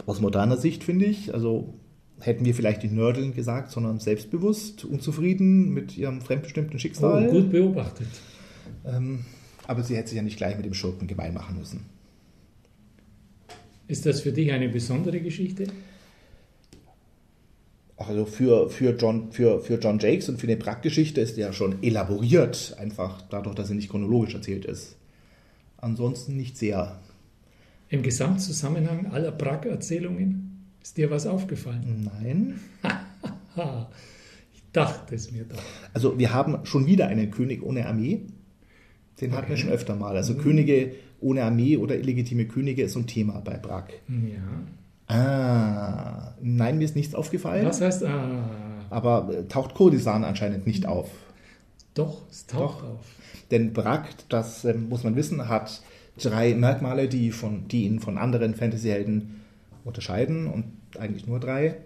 Aus 0.06 0.20
moderner 0.20 0.56
Sicht 0.56 0.84
finde 0.84 1.06
ich, 1.06 1.34
also 1.34 1.74
hätten 2.20 2.44
wir 2.44 2.54
vielleicht 2.54 2.82
nicht 2.82 2.92
nörgelnd 2.92 3.34
gesagt, 3.34 3.70
sondern 3.70 3.98
selbstbewusst, 3.98 4.84
unzufrieden 4.84 5.70
mit 5.70 5.96
ihrem 5.96 6.20
fremdbestimmten 6.20 6.78
Schicksal. 6.78 7.28
Oh, 7.28 7.32
gut 7.32 7.50
beobachtet. 7.50 8.08
Ähm, 8.84 9.24
aber 9.66 9.82
sie 9.82 9.96
hätte 9.96 10.08
sich 10.08 10.16
ja 10.16 10.22
nicht 10.22 10.36
gleich 10.36 10.56
mit 10.56 10.66
dem 10.66 10.74
Schurken 10.74 11.08
gemein 11.08 11.34
machen 11.34 11.58
müssen. 11.58 11.80
Ist 13.88 14.06
das 14.06 14.20
für 14.20 14.32
dich 14.32 14.52
eine 14.52 14.68
besondere 14.68 15.20
Geschichte? 15.20 15.64
Also 17.96 18.24
für, 18.26 18.68
für, 18.68 18.96
John, 18.96 19.30
für, 19.30 19.60
für 19.60 19.74
John 19.78 19.98
Jakes 19.98 20.28
und 20.28 20.38
für 20.40 20.46
die 20.46 20.56
Brack-Geschichte 20.56 21.20
ist 21.20 21.36
ja 21.36 21.52
schon 21.52 21.82
elaboriert, 21.82 22.74
einfach 22.78 23.22
dadurch, 23.30 23.54
dass 23.54 23.68
sie 23.68 23.74
nicht 23.74 23.90
chronologisch 23.90 24.34
erzählt 24.34 24.64
ist. 24.64 24.96
Ansonsten 25.76 26.36
nicht 26.36 26.56
sehr. 26.56 26.98
Im 27.90 28.02
Gesamtzusammenhang 28.02 29.06
aller 29.12 29.30
Brack-Erzählungen 29.30 30.66
ist 30.82 30.96
dir 30.96 31.10
was 31.10 31.26
aufgefallen? 31.26 32.10
Nein. 32.22 32.60
Ich 34.54 34.62
dachte 34.72 35.14
es 35.14 35.30
mir 35.30 35.44
doch. 35.44 35.62
Also 35.92 36.18
wir 36.18 36.32
haben 36.32 36.64
schon 36.64 36.86
wieder 36.86 37.06
einen 37.08 37.30
König 37.30 37.62
ohne 37.62 37.86
Armee. 37.86 38.22
Den 39.20 39.32
hatten 39.32 39.48
wir 39.48 39.54
Okay. 39.54 39.62
schon 39.62 39.70
öfter 39.70 39.94
mal. 39.94 40.16
Also 40.16 40.36
Könige 40.36 40.92
ohne 41.22 41.44
Armee 41.44 41.76
oder 41.76 41.96
illegitime 41.96 42.46
Könige 42.46 42.82
ist 42.82 42.92
so 42.92 43.00
ein 43.00 43.06
Thema 43.06 43.40
bei 43.40 43.56
Brack. 43.56 43.94
Ja. 44.08 45.14
Ah, 45.14 46.34
nein, 46.40 46.78
mir 46.78 46.84
ist 46.84 46.96
nichts 46.96 47.14
aufgefallen. 47.14 47.66
Was 47.66 47.80
heißt, 47.80 48.04
ah, 48.04 48.44
Aber 48.90 49.28
äh, 49.32 49.44
taucht 49.48 49.74
Kurdistan 49.74 50.24
anscheinend 50.24 50.66
nicht 50.66 50.86
auf. 50.86 51.10
doch, 51.94 52.22
es 52.30 52.46
taucht 52.46 52.80
Doch. 52.82 52.88
auf. 52.88 53.04
Denn 53.50 53.72
Brack, 53.72 54.08
das 54.30 54.64
ähm, 54.64 54.88
muss 54.88 55.04
man 55.04 55.14
wissen, 55.16 55.48
hat 55.48 55.82
drei 56.18 56.54
Merkmale, 56.54 57.08
die, 57.08 57.30
von, 57.30 57.68
die 57.68 57.84
ihn 57.84 58.00
von 58.00 58.16
anderen 58.16 58.54
Fantasyhelden 58.54 59.40
unterscheiden. 59.84 60.46
Und 60.46 60.64
eigentlich 60.98 61.26
nur 61.26 61.38
drei. 61.40 61.76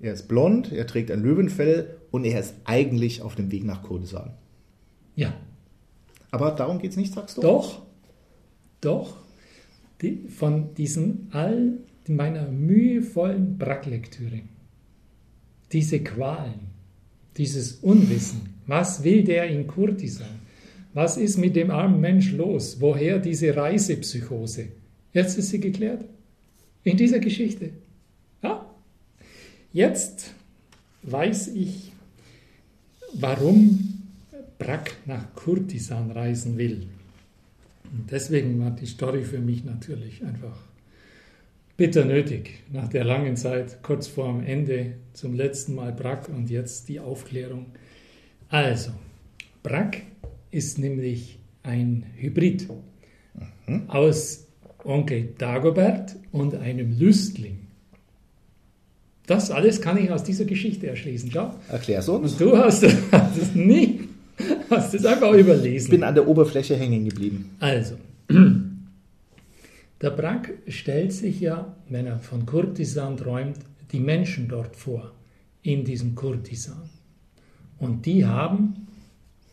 Er 0.00 0.12
ist 0.14 0.28
blond, 0.28 0.72
er 0.72 0.86
trägt 0.86 1.10
ein 1.10 1.22
Löwenfell 1.22 1.98
und 2.10 2.24
er 2.24 2.40
ist 2.40 2.54
eigentlich 2.64 3.20
auf 3.20 3.34
dem 3.34 3.50
Weg 3.50 3.64
nach 3.64 3.82
Kurdistan. 3.82 4.30
Ja, 5.16 5.32
Aber 6.30 6.52
darum 6.52 6.78
geht 6.78 6.92
es 6.92 6.96
nicht, 6.96 7.12
sagst 7.12 7.36
du? 7.36 7.40
doch, 7.42 7.82
doch. 8.80 9.16
Die, 10.00 10.28
von 10.28 10.74
diesen 10.74 11.28
all 11.32 11.78
meiner 12.06 12.48
mühevollen 12.48 13.58
Bracklektüre, 13.58 14.40
diese 15.72 16.00
Qualen, 16.00 16.60
dieses 17.36 17.72
Unwissen, 17.82 18.54
was 18.66 19.02
will 19.02 19.24
der 19.24 19.48
in 19.48 19.66
Kurtisan? 19.66 20.48
Was 20.94 21.16
ist 21.16 21.36
mit 21.36 21.54
dem 21.56 21.70
armen 21.70 22.00
Mensch 22.00 22.32
los? 22.32 22.80
Woher 22.80 23.18
diese 23.18 23.54
Reisepsychose? 23.54 24.68
Jetzt 25.12 25.38
ist 25.38 25.50
sie 25.50 25.60
geklärt. 25.60 26.04
In 26.84 26.96
dieser 26.96 27.18
Geschichte. 27.18 27.70
Ja. 28.42 28.64
Jetzt 29.72 30.32
weiß 31.02 31.48
ich, 31.48 31.92
warum 33.14 34.02
Brack 34.58 34.96
nach 35.06 35.34
Kurtisan 35.34 36.10
reisen 36.10 36.56
will. 36.56 36.88
Und 37.92 38.10
deswegen 38.10 38.60
war 38.60 38.70
die 38.70 38.86
Story 38.86 39.22
für 39.22 39.38
mich 39.38 39.64
natürlich 39.64 40.24
einfach 40.24 40.58
bitter 41.76 42.04
nötig. 42.04 42.64
Nach 42.72 42.88
der 42.88 43.04
langen 43.04 43.36
Zeit, 43.36 43.82
kurz 43.82 44.06
vor 44.06 44.32
dem 44.32 44.44
Ende, 44.44 44.94
zum 45.12 45.34
letzten 45.34 45.74
Mal 45.74 45.92
Brack 45.92 46.28
und 46.28 46.50
jetzt 46.50 46.88
die 46.88 47.00
Aufklärung. 47.00 47.66
Also, 48.48 48.90
Brack 49.62 50.02
ist 50.50 50.78
nämlich 50.78 51.38
ein 51.62 52.04
Hybrid 52.16 52.68
aus 53.86 54.46
Onkel 54.84 55.34
Dagobert 55.38 56.16
und 56.32 56.54
einem 56.54 56.98
Lüstling. 56.98 57.58
Das 59.26 59.50
alles 59.50 59.82
kann 59.82 60.02
ich 60.02 60.10
aus 60.10 60.24
dieser 60.24 60.46
Geschichte 60.46 60.86
erschließen. 60.86 61.30
Schau. 61.30 61.54
Erklär's 61.68 62.08
uns. 62.08 62.32
Und 62.32 62.40
du 62.40 62.56
hast, 62.56 62.82
hast 63.12 63.36
es 63.36 63.54
nicht, 63.54 63.97
hast 64.76 64.94
es 64.94 65.04
einfach 65.04 65.32
Ich 65.32 65.40
überlesen. 65.40 65.90
bin 65.90 66.04
an 66.04 66.14
der 66.14 66.26
Oberfläche 66.26 66.76
hängen 66.76 67.04
geblieben. 67.04 67.50
Also, 67.60 67.96
der 70.00 70.10
Brack 70.10 70.54
stellt 70.68 71.12
sich 71.12 71.40
ja, 71.40 71.74
wenn 71.88 72.06
er 72.06 72.18
von 72.18 72.46
Kurtisan 72.46 73.16
träumt, 73.16 73.58
die 73.92 74.00
Menschen 74.00 74.48
dort 74.48 74.76
vor, 74.76 75.12
in 75.62 75.84
diesem 75.84 76.14
Kurtisan. 76.14 76.88
Und 77.78 78.06
die 78.06 78.24
haben 78.24 78.86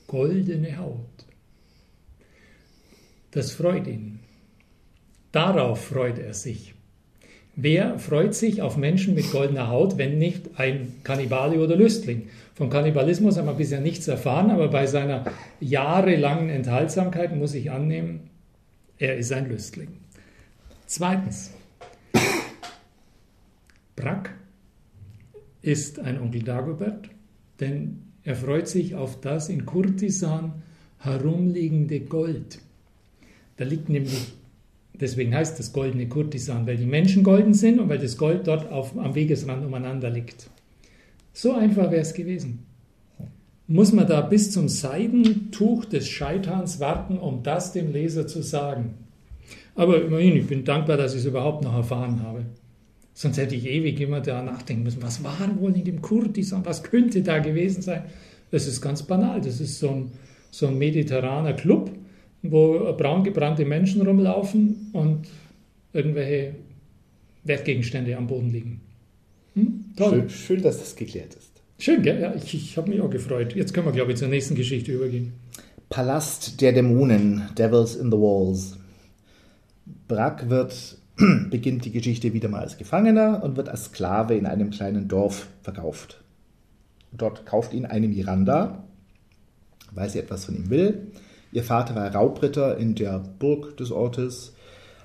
goldene 0.08 0.78
Haut. 0.78 1.26
Das 3.32 3.52
freut 3.52 3.88
ihn. 3.88 4.20
Darauf 5.32 5.86
freut 5.86 6.20
er 6.20 6.34
sich. 6.34 6.75
Wer 7.58 8.00
freut 8.00 8.36
sich 8.36 8.62
auf 8.62 8.76
Menschen 8.76 9.16
mit 9.16 9.32
goldener 9.32 9.70
Haut, 9.70 9.98
wenn 9.98 10.18
nicht 10.18 10.60
ein 10.60 10.94
Kannibale 11.04 11.60
oder 11.60 11.78
Lüstling? 11.78 12.28
Vom 12.54 12.70
Kannibalismus 12.70 13.38
haben 13.38 13.48
wir 13.48 13.54
bisher 13.54 13.80
nichts 13.80 14.08
erfahren, 14.10 14.52
aber 14.52 14.68
bei 14.68 14.88
seiner 14.88 15.24
jahrelangen 15.62 16.50
Enthaltsamkeit 16.50 17.34
muss 17.36 17.54
ich 17.54 17.72
annehmen, 17.72 18.30
er 18.98 19.18
ist 19.18 19.32
ein 19.32 19.48
Lüstling. 19.48 19.88
Zweitens, 20.86 21.52
Brack 23.96 24.34
ist 25.62 26.00
ein 26.00 26.20
Onkel 26.20 26.44
Dagobert, 26.44 27.10
denn 27.62 28.02
er 28.24 28.36
freut 28.36 28.68
sich 28.68 28.96
auf 28.96 29.22
das 29.22 29.48
in 29.48 29.66
Kurtisan 29.66 30.62
herumliegende 31.00 32.02
Gold. 32.02 32.60
Da 33.58 33.64
liegt 33.64 33.88
nämlich, 33.88 34.34
deswegen 35.00 35.36
heißt 35.36 35.60
das 35.60 35.74
goldene 35.74 36.08
Kurtisan, 36.08 36.68
weil 36.68 36.78
die 36.78 36.86
Menschen 36.86 37.24
golden 37.24 37.54
sind 37.54 37.80
und 37.80 37.90
weil 37.90 38.00
das 38.00 38.18
Gold 38.18 38.48
dort 38.48 38.72
auf, 38.72 38.98
am 38.98 39.16
Wegesrand 39.16 39.66
umeinander 39.66 40.10
liegt. 40.10 40.50
So 41.34 41.54
einfach 41.54 41.92
wäre 41.92 42.02
es 42.02 42.14
gewesen. 42.14 42.66
Muss 43.68 43.92
man 43.92 44.08
da 44.08 44.22
bis 44.22 44.52
zum 44.52 44.70
Seidentuch 44.70 45.86
des 45.86 46.08
Scheiterns 46.08 46.80
warten, 46.80 47.18
um 47.18 47.42
das 47.42 47.74
dem 47.74 47.92
Leser 47.92 48.28
zu 48.28 48.42
sagen? 48.44 48.94
Aber 49.74 50.02
immerhin, 50.02 50.38
ich 50.38 50.48
bin 50.48 50.64
dankbar, 50.64 50.98
dass 50.98 51.14
ich 51.14 51.22
es 51.22 51.26
überhaupt 51.26 51.64
noch 51.64 51.74
erfahren 51.74 52.22
habe. 52.24 52.46
Sonst 53.14 53.38
hätte 53.38 53.56
ich 53.56 53.66
ewig 53.66 54.00
immer 54.02 54.22
da 54.22 54.44
nachdenken 54.44 54.84
müssen, 54.84 55.02
was 55.02 55.24
war 55.24 55.50
wohl 55.60 55.76
in 55.76 55.84
dem 55.84 56.02
Kurtisan, 56.02 56.66
was 56.66 56.84
könnte 56.84 57.22
da 57.22 57.40
gewesen 57.40 57.82
sein? 57.82 58.04
Das 58.52 58.68
ist 58.68 58.82
ganz 58.82 59.04
banal. 59.04 59.42
Das 59.42 59.60
ist 59.60 59.80
so 59.80 59.90
ein, 59.90 60.12
so 60.52 60.68
ein 60.68 60.78
mediterraner 60.78 61.54
Club, 61.54 61.92
wo 62.52 62.94
braungebrannte 62.94 63.66
Menschen 63.66 64.02
rumlaufen 64.02 64.90
und 64.94 65.28
irgendwelche 65.94 66.56
Wertgegenstände 67.44 68.18
am 68.18 68.28
Boden 68.28 68.52
liegen. 68.52 68.82
Hm? 69.54 69.86
Schön, 69.98 70.30
schön, 70.30 70.62
dass 70.62 70.80
das 70.80 70.96
geklärt 70.96 71.36
ist. 71.36 71.52
Schön, 71.78 72.02
gell? 72.02 72.22
Ja, 72.22 72.34
ich, 72.36 72.54
ich 72.54 72.78
habe 72.78 72.90
mich 72.90 73.02
auch 73.02 73.10
gefreut. 73.10 73.56
Jetzt 73.56 73.74
können 73.74 73.86
wir, 73.86 73.94
glaube 73.94 74.12
ich, 74.12 74.18
zur 74.18 74.28
nächsten 74.28 74.56
Geschichte 74.56 74.92
übergehen. 74.92 75.34
Palast 75.90 76.62
der 76.62 76.74
Dämonen, 76.74 77.44
Devils 77.58 77.96
in 77.96 78.12
the 78.12 78.18
Walls. 78.18 78.78
Brack 80.08 80.50
wird, 80.50 80.98
beginnt 81.50 81.86
die 81.86 81.92
Geschichte 81.92 82.34
wieder 82.34 82.50
mal 82.50 82.62
als 82.62 82.78
Gefangener 82.78 83.44
und 83.44 83.56
wird 83.56 83.70
als 83.70 83.86
Sklave 83.86 84.36
in 84.36 84.46
einem 84.46 84.72
kleinen 84.72 85.08
Dorf 85.08 85.48
verkauft. 85.62 86.22
Dort 87.12 87.46
kauft 87.46 87.74
ihn 87.74 87.86
eine 87.86 88.08
Miranda, 88.08 88.84
weil 89.92 90.10
sie 90.10 90.20
etwas 90.20 90.46
von 90.46 90.56
ihm 90.56 90.70
will. 90.70 91.12
Ihr 91.56 91.64
Vater 91.64 91.96
war 91.96 92.14
Raubritter 92.14 92.78
in 92.78 92.96
der 92.96 93.18
Burg 93.40 93.78
des 93.78 93.90
Ortes 93.90 94.56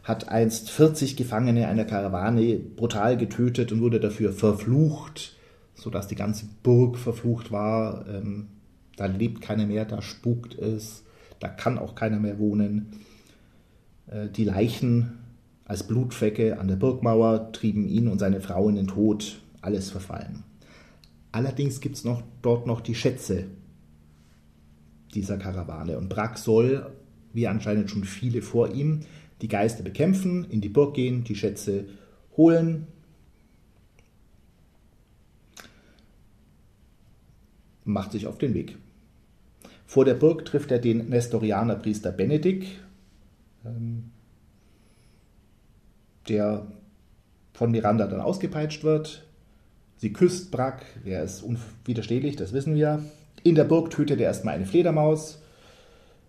hat 0.02 0.30
einst 0.30 0.68
40 0.68 1.16
Gefangene 1.16 1.68
einer 1.68 1.84
Karawane 1.84 2.56
brutal 2.56 3.16
getötet 3.16 3.70
und 3.70 3.80
wurde 3.80 4.00
dafür 4.00 4.32
verflucht, 4.32 5.36
sodass 5.76 6.08
die 6.08 6.16
ganze 6.16 6.46
Burg 6.64 6.98
verflucht 6.98 7.52
war. 7.52 8.04
Ähm, 8.08 8.48
da 8.96 9.06
lebt 9.06 9.42
keiner 9.42 9.64
mehr, 9.64 9.84
da 9.84 10.02
spukt 10.02 10.58
es, 10.58 11.04
da 11.38 11.46
kann 11.46 11.78
auch 11.78 11.94
keiner 11.94 12.18
mehr 12.18 12.40
wohnen. 12.40 12.98
Äh, 14.08 14.26
die 14.26 14.42
Leichen 14.42 15.20
als 15.66 15.84
Blutflecke 15.84 16.58
an 16.58 16.66
der 16.66 16.74
Burgmauer 16.74 17.52
trieben 17.52 17.86
ihn 17.86 18.08
und 18.08 18.18
seine 18.18 18.40
Frau 18.40 18.68
in 18.68 18.74
den 18.74 18.88
Tod, 18.88 19.40
alles 19.60 19.92
verfallen. 19.92 20.42
Allerdings 21.30 21.80
gibt 21.80 21.94
es 21.94 22.02
noch, 22.02 22.24
dort 22.42 22.66
noch 22.66 22.80
die 22.80 22.96
Schätze 22.96 23.44
dieser 25.14 25.38
Karawane 25.38 25.98
und 25.98 26.08
Brack 26.08 26.38
soll, 26.38 26.90
wie 27.32 27.46
anscheinend 27.46 27.90
schon 27.90 28.04
viele 28.04 28.42
vor 28.42 28.72
ihm, 28.72 29.00
die 29.42 29.48
Geister 29.48 29.82
bekämpfen, 29.82 30.44
in 30.50 30.60
die 30.60 30.68
Burg 30.68 30.94
gehen, 30.94 31.24
die 31.24 31.34
Schätze 31.34 31.86
holen. 32.36 32.86
Macht 37.84 38.12
sich 38.12 38.26
auf 38.26 38.38
den 38.38 38.54
Weg. 38.54 38.76
Vor 39.86 40.04
der 40.04 40.14
Burg 40.14 40.44
trifft 40.44 40.70
er 40.70 40.78
den 40.78 41.08
Nestorianer 41.08 41.76
Priester 41.76 42.12
Benedikt, 42.12 42.66
ähm, 43.64 44.10
der 46.28 46.66
von 47.52 47.72
Miranda 47.72 48.06
dann 48.06 48.20
ausgepeitscht 48.20 48.84
wird. 48.84 49.26
Sie 49.96 50.12
küsst 50.12 50.50
Brack, 50.50 50.86
er 51.04 51.24
ist 51.24 51.42
unwiderstehlich, 51.42 52.36
das 52.36 52.52
wissen 52.52 52.74
wir. 52.74 53.04
In 53.42 53.54
der 53.54 53.64
Burg 53.64 53.90
tötet 53.90 54.20
er 54.20 54.26
erstmal 54.26 54.54
eine 54.54 54.66
Fledermaus. 54.66 55.40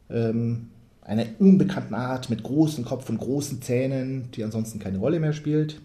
Ähm, 0.10 0.70
einer 1.02 1.26
unbekannten 1.40 1.94
Art 1.94 2.30
mit 2.30 2.44
großem 2.44 2.86
Kopf 2.86 3.10
und 3.10 3.18
großen 3.18 3.62
Zähnen, 3.62 4.30
die 4.32 4.44
ansonsten 4.44 4.80
keine 4.80 5.00
Rolle 5.00 5.20
mehr 5.20 5.34
spielt. 5.34 5.82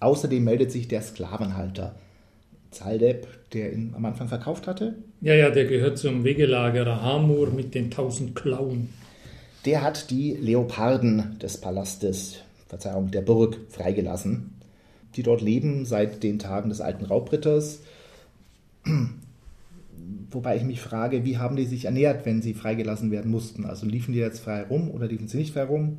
Außerdem 0.00 0.44
meldet 0.44 0.70
sich 0.70 0.88
der 0.88 1.02
Sklavenhalter 1.02 1.94
Zaldeb, 2.70 3.26
der 3.52 3.72
ihn 3.72 3.94
am 3.96 4.04
Anfang 4.04 4.28
verkauft 4.28 4.66
hatte. 4.66 4.94
Ja, 5.20 5.34
ja, 5.34 5.50
der 5.50 5.64
gehört 5.64 5.98
zum 5.98 6.24
Wegelagerer 6.24 7.02
Hamur 7.02 7.50
mit 7.50 7.74
den 7.74 7.90
tausend 7.90 8.34
Klauen. 8.34 8.90
Der 9.64 9.82
hat 9.82 10.10
die 10.10 10.32
Leoparden 10.32 11.38
des 11.40 11.60
Palastes, 11.60 12.42
Verzeihung, 12.68 13.10
der 13.10 13.22
Burg 13.22 13.56
freigelassen, 13.70 14.52
die 15.16 15.22
dort 15.22 15.40
leben 15.40 15.84
seit 15.84 16.22
den 16.22 16.38
Tagen 16.38 16.68
des 16.68 16.80
alten 16.80 17.06
Raubritters 17.06 17.80
Wobei 20.30 20.56
ich 20.56 20.64
mich 20.64 20.80
frage, 20.80 21.24
wie 21.24 21.38
haben 21.38 21.56
die 21.56 21.64
sich 21.64 21.86
ernährt, 21.86 22.26
wenn 22.26 22.42
sie 22.42 22.52
freigelassen 22.52 23.10
werden 23.10 23.30
mussten? 23.30 23.64
Also 23.64 23.86
liefen 23.86 24.12
die 24.12 24.18
jetzt 24.18 24.40
frei 24.40 24.62
rum 24.62 24.90
oder 24.90 25.06
liefen 25.06 25.26
sie 25.26 25.38
nicht 25.38 25.54
frei 25.54 25.64
rum? 25.64 25.98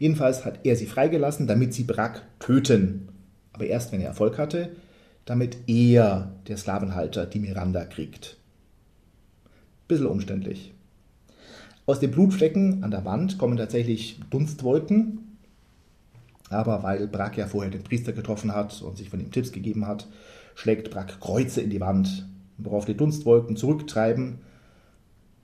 Jedenfalls 0.00 0.44
hat 0.44 0.60
er 0.64 0.74
sie 0.74 0.86
freigelassen, 0.86 1.46
damit 1.46 1.72
sie 1.72 1.84
Brack 1.84 2.22
töten. 2.40 3.08
Aber 3.52 3.66
erst 3.66 3.92
wenn 3.92 4.00
er 4.00 4.08
Erfolg 4.08 4.36
hatte, 4.36 4.70
damit 5.24 5.56
er, 5.68 6.32
der 6.48 6.56
Sklavenhalter, 6.56 7.26
die 7.26 7.38
Miranda 7.38 7.84
kriegt. 7.84 8.36
Bisschen 9.86 10.06
umständlich. 10.06 10.74
Aus 11.86 12.00
den 12.00 12.10
Blutflecken 12.10 12.82
an 12.82 12.90
der 12.90 13.04
Wand 13.04 13.38
kommen 13.38 13.56
tatsächlich 13.56 14.18
Dunstwolken. 14.30 15.38
Aber 16.48 16.82
weil 16.82 17.06
Brack 17.06 17.38
ja 17.38 17.46
vorher 17.46 17.70
den 17.70 17.84
Priester 17.84 18.12
getroffen 18.12 18.52
hat 18.54 18.82
und 18.82 18.96
sich 18.96 19.08
von 19.08 19.20
ihm 19.20 19.30
Tipps 19.30 19.52
gegeben 19.52 19.86
hat, 19.86 20.08
schlägt 20.56 20.90
Brack 20.90 21.20
Kreuze 21.20 21.60
in 21.60 21.70
die 21.70 21.80
Wand 21.80 22.26
worauf 22.58 22.84
die 22.84 22.96
Dunstwolken 22.96 23.56
zurücktreiben 23.56 24.38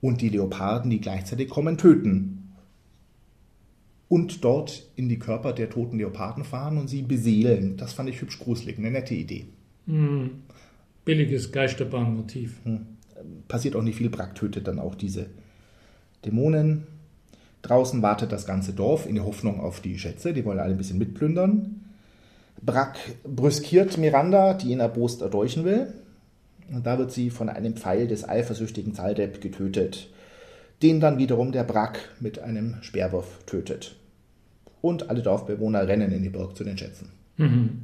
und 0.01 0.21
die 0.21 0.29
Leoparden, 0.29 0.89
die 0.89 1.01
gleichzeitig 1.01 1.49
kommen, 1.49 1.77
töten. 1.77 2.53
Und 4.07 4.43
dort 4.43 4.89
in 4.95 5.07
die 5.07 5.19
Körper 5.19 5.53
der 5.53 5.69
toten 5.69 5.97
Leoparden 5.97 6.43
fahren 6.43 6.77
und 6.77 6.87
sie 6.87 7.03
beseelen. 7.03 7.77
Das 7.77 7.93
fand 7.93 8.09
ich 8.09 8.21
hübsch 8.21 8.39
gruselig, 8.39 8.77
eine 8.77 8.91
nette 8.91 9.13
Idee. 9.13 9.45
Hm. 9.85 10.43
Billiges 11.05 11.51
Geisterbahnmotiv. 11.51 12.57
Hm. 12.63 12.85
Passiert 13.47 13.75
auch 13.75 13.83
nicht 13.83 13.97
viel, 13.97 14.09
Brack 14.09 14.35
tötet 14.35 14.67
dann 14.67 14.79
auch 14.79 14.95
diese 14.95 15.27
Dämonen. 16.25 16.87
Draußen 17.61 18.01
wartet 18.01 18.31
das 18.31 18.45
ganze 18.45 18.73
Dorf 18.73 19.05
in 19.05 19.15
der 19.15 19.25
Hoffnung 19.25 19.59
auf 19.59 19.81
die 19.81 19.99
Schätze, 19.99 20.33
die 20.33 20.45
wollen 20.45 20.59
alle 20.59 20.71
ein 20.71 20.77
bisschen 20.77 20.97
mitplündern. 20.97 21.81
Brack 22.61 22.97
brüskiert 23.23 23.97
Miranda, 23.97 24.53
die 24.53 24.71
ihn 24.71 24.79
erbost 24.79 25.21
erdolchen 25.21 25.65
will. 25.65 25.93
Und 26.71 26.85
da 26.85 26.97
wird 26.97 27.11
sie 27.11 27.29
von 27.29 27.49
einem 27.49 27.75
Pfeil 27.75 28.07
des 28.07 28.27
eifersüchtigen 28.27 28.93
Zaldeb 28.93 29.41
getötet, 29.41 30.09
den 30.81 30.99
dann 30.99 31.17
wiederum 31.17 31.51
der 31.51 31.63
Brack 31.63 32.09
mit 32.19 32.39
einem 32.39 32.77
Speerwurf 32.81 33.43
tötet. 33.45 33.95
Und 34.81 35.09
alle 35.09 35.21
Dorfbewohner 35.21 35.87
rennen 35.87 36.11
in 36.11 36.23
die 36.23 36.29
Burg 36.29 36.55
zu 36.55 36.63
den 36.63 36.77
Schätzen. 36.77 37.09
Mhm. 37.37 37.81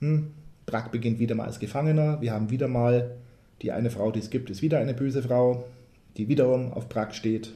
Hm. 0.00 0.30
Brack 0.66 0.92
beginnt 0.92 1.18
wieder 1.18 1.34
mal 1.34 1.46
als 1.46 1.58
Gefangener. 1.58 2.20
Wir 2.20 2.32
haben 2.32 2.50
wieder 2.50 2.68
mal 2.68 3.16
die 3.62 3.72
eine 3.72 3.90
Frau, 3.90 4.10
die 4.10 4.20
es 4.20 4.30
gibt, 4.30 4.50
ist 4.50 4.62
wieder 4.62 4.78
eine 4.78 4.94
böse 4.94 5.22
Frau, 5.22 5.64
die 6.16 6.28
wiederum 6.28 6.72
auf 6.72 6.88
Brack 6.88 7.14
steht. 7.14 7.54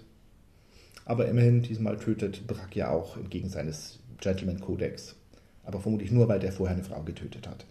Aber 1.04 1.26
immerhin, 1.26 1.62
diesmal 1.62 1.96
tötet 1.96 2.46
Brack 2.46 2.76
ja 2.76 2.90
auch 2.90 3.16
entgegen 3.16 3.48
seines 3.48 3.98
Gentleman 4.20 4.60
Codex. 4.60 5.16
Aber 5.64 5.80
vermutlich 5.80 6.10
nur, 6.10 6.28
weil 6.28 6.40
der 6.40 6.52
vorher 6.52 6.76
eine 6.76 6.84
Frau 6.84 7.02
getötet 7.02 7.48
hat. 7.48 7.64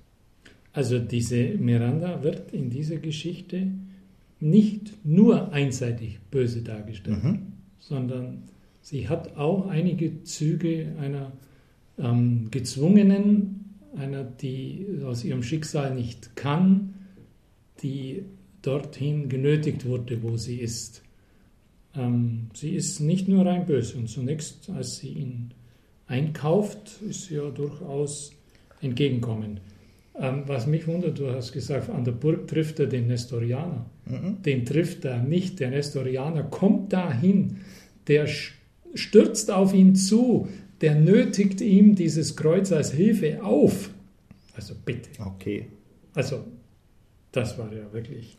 Also 0.78 1.00
diese 1.00 1.56
Miranda 1.58 2.22
wird 2.22 2.54
in 2.54 2.70
dieser 2.70 2.98
Geschichte 2.98 3.66
nicht 4.40 5.04
nur 5.04 5.52
einseitig 5.52 6.20
böse 6.30 6.62
dargestellt, 6.62 7.24
mhm. 7.24 7.40
sondern 7.80 8.44
sie 8.84 9.10
hat 9.10 9.38
auch 9.38 9.70
einige 9.70 10.22
Züge 10.22 10.94
einer 11.02 11.32
ähm, 11.98 12.50
gezwungenen, 12.52 13.74
einer, 13.96 14.24
die 14.24 14.86
aus 15.04 15.24
ihrem 15.24 15.42
Schicksal 15.42 15.96
nicht 15.96 16.36
kann, 16.36 16.94
die 17.82 18.26
dorthin 18.62 19.30
genötigt 19.30 19.84
wurde, 19.84 20.22
wo 20.22 20.38
sie 20.38 20.58
ist. 20.58 21.02
Ähm, 21.96 22.52
sie 22.54 22.76
ist 22.76 23.00
nicht 23.00 23.28
nur 23.28 23.48
rein 23.48 23.66
böse 23.66 23.98
und 23.98 24.10
zunächst, 24.10 24.70
als 24.70 24.98
sie 24.98 25.10
ihn 25.10 25.56
einkauft, 26.06 27.02
ist 27.02 27.24
sie 27.24 27.34
ja 27.38 27.50
durchaus 27.50 28.32
entgegenkommend. 28.80 29.60
Ähm, 30.20 30.44
was 30.48 30.66
mich 30.66 30.88
wundert, 30.88 31.20
du 31.20 31.30
hast 31.30 31.52
gesagt, 31.52 31.90
an 31.90 32.04
der 32.04 32.12
Burg 32.12 32.48
trifft 32.48 32.80
er 32.80 32.88
den 32.88 33.08
Nestorianer. 33.08 33.86
Mhm. 34.06 34.42
Den 34.42 34.66
trifft 34.66 35.06
er 35.06 35.22
nicht. 35.22 35.60
Der 35.60 35.70
Nestorianer 35.70 36.44
kommt 36.44 36.92
dahin, 36.94 37.58
der 38.08 38.28
stürzt 38.94 39.52
auf 39.52 39.74
ihn 39.74 39.96
zu, 39.96 40.48
der 40.82 40.96
nötigt 40.96 41.62
ihm 41.62 41.96
dieses 41.96 42.36
Kreuz 42.36 42.72
als 42.72 42.92
Hilfe 42.92 43.44
auf. 43.44 43.92
Also 44.56 44.74
bitte. 44.86 45.10
Okay. 45.24 45.68
Also, 46.16 46.46
das 47.32 47.58
war 47.60 47.72
ja 47.72 47.92
wirklich. 47.94 48.38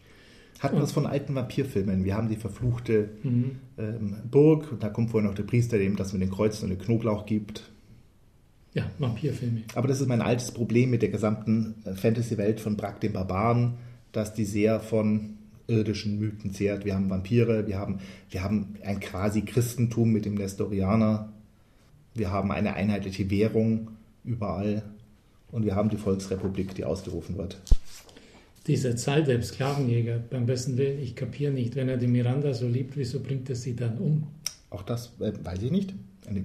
Hatten 0.58 0.76
wir 0.76 0.80
das 0.80 0.90
von 0.90 1.06
alten 1.06 1.36
Vampirfilmen. 1.36 2.04
Wir 2.04 2.16
haben 2.16 2.28
die 2.28 2.36
verfluchte 2.36 3.10
mhm. 3.22 3.52
ähm, 3.78 4.16
Burg 4.28 4.72
und 4.72 4.82
da 4.82 4.88
kommt 4.88 5.10
vorher 5.10 5.28
noch 5.28 5.36
der 5.36 5.44
Priester, 5.44 5.78
dem 5.78 5.94
das 5.94 6.12
mit 6.12 6.22
den 6.22 6.30
Kreuzen 6.30 6.64
und 6.64 6.70
den 6.70 6.80
Knoblauch 6.80 7.24
gibt. 7.26 7.70
Ja, 8.74 8.90
Vampirfilme. 8.98 9.62
Aber 9.74 9.88
das 9.88 10.00
ist 10.00 10.08
mein 10.08 10.20
altes 10.20 10.52
Problem 10.52 10.90
mit 10.90 11.02
der 11.02 11.08
gesamten 11.08 11.74
äh, 11.84 11.94
Fantasy-Welt 11.94 12.60
von 12.60 12.76
Brack 12.76 13.00
dem 13.00 13.12
Barbaren, 13.12 13.74
dass 14.12 14.34
die 14.34 14.44
sehr 14.44 14.80
von 14.80 15.38
irdischen 15.66 16.18
Mythen 16.18 16.52
zehrt. 16.52 16.84
Wir 16.84 16.94
haben 16.94 17.10
Vampire, 17.10 17.66
wir 17.66 17.78
haben, 17.78 18.00
wir 18.30 18.42
haben 18.42 18.74
ein 18.82 19.00
quasi 19.00 19.42
Christentum 19.42 20.12
mit 20.12 20.24
dem 20.24 20.34
Nestorianer, 20.34 21.32
wir 22.14 22.30
haben 22.30 22.50
eine 22.50 22.74
einheitliche 22.74 23.30
Währung 23.30 23.90
überall 24.24 24.82
und 25.52 25.64
wir 25.64 25.76
haben 25.76 25.90
die 25.90 25.96
Volksrepublik, 25.96 26.74
die 26.74 26.84
ausgerufen 26.84 27.36
wird. 27.36 27.60
Dieser 28.66 28.96
Zahldepp 28.96 29.44
Sklavenjäger, 29.44 30.18
beim 30.18 30.46
besten 30.46 30.76
Willen, 30.76 30.98
ich 31.00 31.16
kapiere 31.16 31.52
nicht, 31.52 31.74
wenn 31.76 31.88
er 31.88 31.96
die 31.96 32.06
Miranda 32.06 32.52
so 32.52 32.66
liebt, 32.66 32.96
wieso 32.96 33.20
bringt 33.20 33.48
er 33.48 33.56
sie 33.56 33.74
dann 33.74 33.96
um? 33.98 34.26
Auch 34.70 34.82
das 34.82 35.12
äh, 35.20 35.32
weiß 35.42 35.62
ich 35.62 35.70
nicht. 35.70 35.94
Eine 36.26 36.44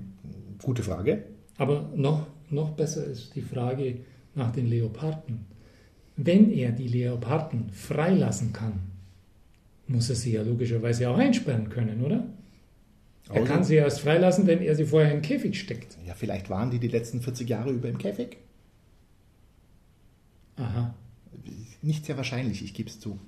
gute 0.61 0.83
Frage. 0.83 1.23
Aber 1.57 1.89
noch, 1.95 2.27
noch 2.49 2.71
besser 2.71 3.05
ist 3.05 3.35
die 3.35 3.41
Frage 3.41 3.99
nach 4.35 4.51
den 4.51 4.67
Leoparden. 4.67 5.45
Wenn 6.15 6.51
er 6.51 6.71
die 6.71 6.87
Leoparden 6.87 7.69
freilassen 7.71 8.53
kann, 8.53 8.79
muss 9.87 10.09
er 10.09 10.15
sie 10.15 10.33
ja 10.33 10.43
logischerweise 10.43 11.09
auch 11.09 11.17
einsperren 11.17 11.69
können, 11.69 12.03
oder? 12.03 12.25
Er 13.29 13.35
also, 13.35 13.47
kann 13.47 13.63
sie 13.63 13.75
erst 13.75 14.01
freilassen, 14.01 14.47
wenn 14.47 14.61
er 14.61 14.75
sie 14.75 14.85
vorher 14.85 15.13
im 15.13 15.21
Käfig 15.21 15.59
steckt. 15.59 15.97
Ja, 16.05 16.13
vielleicht 16.13 16.49
waren 16.49 16.71
die 16.71 16.79
die 16.79 16.87
letzten 16.87 17.21
40 17.21 17.47
Jahre 17.47 17.71
über 17.71 17.89
im 17.89 17.97
Käfig. 17.97 18.37
Aha. 20.57 20.93
Nicht 21.81 22.05
sehr 22.05 22.17
wahrscheinlich, 22.17 22.63
ich 22.63 22.73
gebe 22.73 22.89
es 22.89 22.99
zu. 22.99 23.19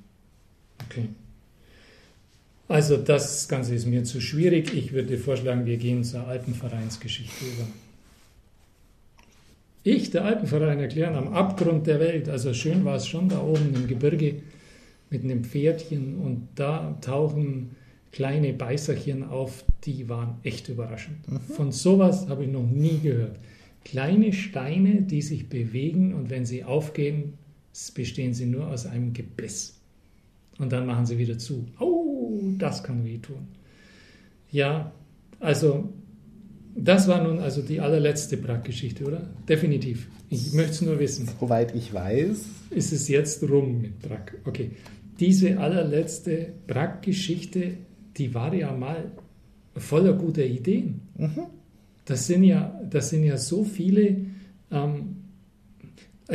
Okay. 0.85 1.07
Also 2.67 2.97
das 2.97 3.47
Ganze 3.47 3.75
ist 3.75 3.85
mir 3.85 4.03
zu 4.03 4.21
schwierig. 4.21 4.73
Ich 4.73 4.91
würde 4.91 5.17
vorschlagen, 5.17 5.65
wir 5.65 5.77
gehen 5.77 6.03
zur 6.03 6.27
Alpenvereinsgeschichte 6.27 7.45
über. 7.45 7.67
Ich, 9.88 10.10
der 10.10 10.26
Alpenverein, 10.26 10.80
erklären 10.80 11.13
am 11.13 11.28
Abgrund 11.28 11.86
der 11.86 12.00
Welt. 12.00 12.28
Also 12.28 12.56
schön 12.56 12.84
war 12.86 12.95
es 12.95 13.08
schon 13.08 13.30
da 13.30 13.39
oben 13.39 13.71
im 13.76 13.88
Gebirge 13.88 14.41
mit 15.12 15.24
einem 15.24 15.43
Pferdchen 15.43 16.17
und 16.17 16.48
da 16.56 16.98
tauchen 17.02 17.76
kleine 18.12 18.52
Beißerchen 18.52 19.24
auf, 19.24 19.63
die 19.84 20.10
waren 20.10 20.39
echt 20.41 20.69
überraschend. 20.69 21.32
Mhm. 21.32 21.39
Von 21.54 21.71
sowas 21.71 22.28
habe 22.28 22.45
ich 22.45 22.52
noch 22.52 22.65
nie 22.65 22.98
gehört. 22.98 23.38
Kleine 23.84 24.34
Steine, 24.34 25.04
die 25.04 25.21
sich 25.21 25.50
bewegen 25.50 26.15
und 26.15 26.32
wenn 26.32 26.48
sie 26.48 26.63
aufgehen, 26.63 27.34
bestehen 27.93 28.34
sie 28.34 28.48
nur 28.48 28.67
aus 28.67 28.88
einem 28.88 29.13
Gebiss. 29.13 29.80
Und 30.58 30.71
dann 30.71 30.88
machen 30.88 31.06
sie 31.06 31.19
wieder 31.19 31.38
zu. 31.38 31.67
Oh, 31.80 32.41
das 32.58 32.84
kann 32.84 33.06
wehtun. 33.06 33.50
Ja, 34.52 34.91
also 35.39 35.93
das 36.77 37.07
war 37.07 37.23
nun 37.23 37.39
also 37.39 37.61
die 37.61 37.79
allerletzte 37.79 38.35
Brack-Geschichte, 38.35 39.05
oder? 39.05 39.21
Definitiv. 39.47 40.07
Ich 40.29 40.51
möchte 40.51 40.71
es 40.71 40.81
nur 40.81 40.99
wissen. 40.99 41.29
Soweit 41.39 41.73
ich 41.73 41.93
weiß. 41.93 42.45
Ist 42.71 42.91
es 42.91 43.07
jetzt 43.07 43.41
rum 43.43 43.81
mit 43.81 43.99
Brack? 43.99 44.38
Okay. 44.43 44.71
Diese 45.19 45.57
allerletzte 45.57 46.51
Brack-Geschichte, 46.67 47.77
die 48.17 48.33
war 48.33 48.53
ja 48.53 48.73
mal 48.73 49.11
voller 49.77 50.13
guter 50.13 50.43
Ideen. 50.43 50.99
Mhm. 51.17 51.45
Das, 52.03 52.27
sind 52.27 52.43
ja, 52.43 52.81
das 52.89 53.09
sind 53.09 53.23
ja 53.23 53.38
so 53.38 53.63
viele. 53.63 54.17
Ähm, 54.69 55.15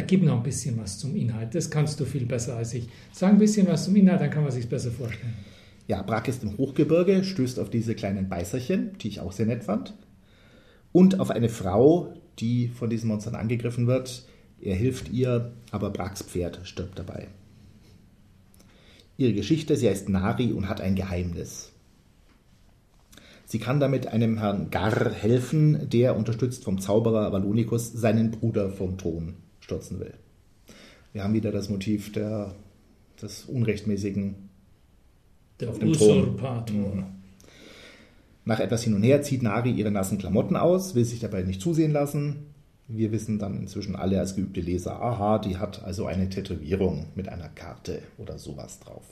gib 0.07 0.23
noch 0.23 0.39
ein 0.39 0.43
bisschen 0.43 0.79
was 0.79 0.99
zum 0.99 1.15
Inhalt. 1.17 1.55
Das 1.55 1.71
kannst 1.71 2.01
du 2.01 2.07
viel 2.07 2.25
besser 2.25 2.57
als 2.57 2.73
ich. 2.73 2.89
Sag 3.13 3.33
ein 3.33 3.39
bisschen 3.39 3.67
was 3.67 3.85
zum 3.85 3.95
Inhalt, 3.95 4.23
dann 4.23 4.31
kann 4.31 4.45
man 4.45 4.53
sich 4.53 4.67
besser 4.67 4.91
vorstellen. 4.91 5.35
Ja, 5.87 6.01
Brack 6.01 6.29
ist 6.29 6.43
im 6.43 6.57
Hochgebirge, 6.57 7.25
stößt 7.25 7.59
auf 7.59 7.69
diese 7.69 7.95
kleinen 7.95 8.31
Beißerchen, 8.31 8.93
die 9.03 9.09
ich 9.09 9.21
auch 9.21 9.33
sehr 9.33 9.47
nett 9.47 9.65
fand 9.65 9.93
und 10.93 11.21
auf 11.21 11.31
eine 11.31 11.49
Frau, 11.49 12.15
die 12.39 12.69
von 12.69 12.91
diesen 12.91 13.09
Monstern 13.09 13.35
angegriffen 13.35 13.87
wird. 13.87 14.25
Er 14.61 14.75
hilft 14.75 15.11
ihr, 15.11 15.53
aber 15.71 15.91
Bracks 15.91 16.23
Pferd 16.23 16.61
stirbt 16.65 16.99
dabei. 16.99 17.29
Ihre 19.17 19.35
Geschichte, 19.35 19.77
sie 19.77 19.89
heißt 19.89 20.09
Nari 20.09 20.53
und 20.53 20.69
hat 20.69 20.81
ein 20.81 20.95
Geheimnis. 20.95 21.73
Sie 23.45 23.59
kann 23.59 23.81
damit 23.81 24.07
einem 24.07 24.39
Herrn 24.39 24.71
Gar 24.71 25.13
helfen, 25.13 25.91
der, 25.91 26.17
unterstützt 26.17 26.65
vom 26.65 26.81
Zauberer 26.81 27.33
Valonicus, 27.33 27.93
seinen 27.93 28.31
Bruder 28.31 28.71
vom 28.71 28.97
Thron 28.97 29.35
stürzen 29.61 29.99
will. 29.99 30.15
Wir 31.13 31.25
haben 31.25 31.35
wieder 31.35 31.51
das 31.51 31.69
Motiv 31.69 32.13
der, 32.13 32.55
des 33.21 33.45
Unrechtmäßigen 33.47 34.37
der 35.59 35.71
auf 35.71 35.79
dem 35.79 35.91
Usurpator. 35.91 36.65
Thron. 36.65 37.20
Nach 38.45 38.61
etwas 38.61 38.83
hin 38.83 38.95
und 38.95 39.03
her 39.03 39.23
zieht 39.23 39.43
Nari 39.43 39.71
ihre 39.71 39.91
nassen 39.91 40.19
Klamotten 40.19 40.57
aus, 40.57 40.95
will 40.95 41.05
sich 41.05 41.21
dabei 41.21 41.43
nicht 41.43 41.61
zusehen 41.61 41.93
lassen. 41.93 42.47
Wir 42.89 43.13
wissen 43.13 43.39
dann 43.39 43.61
inzwischen 43.61 43.95
alle 43.95 44.19
als 44.19 44.35
geübte 44.35 44.61
Leser, 44.61 45.01
aha, 45.01 45.39
die 45.39 45.59
hat 45.59 45.85
also 45.85 46.07
eine 46.07 46.29
Tätowierung 46.29 47.07
mit 47.15 47.29
einer 47.29 47.49
Karte 47.49 48.03
oder 48.19 48.39
sowas 48.39 48.81
drauf. 48.81 49.05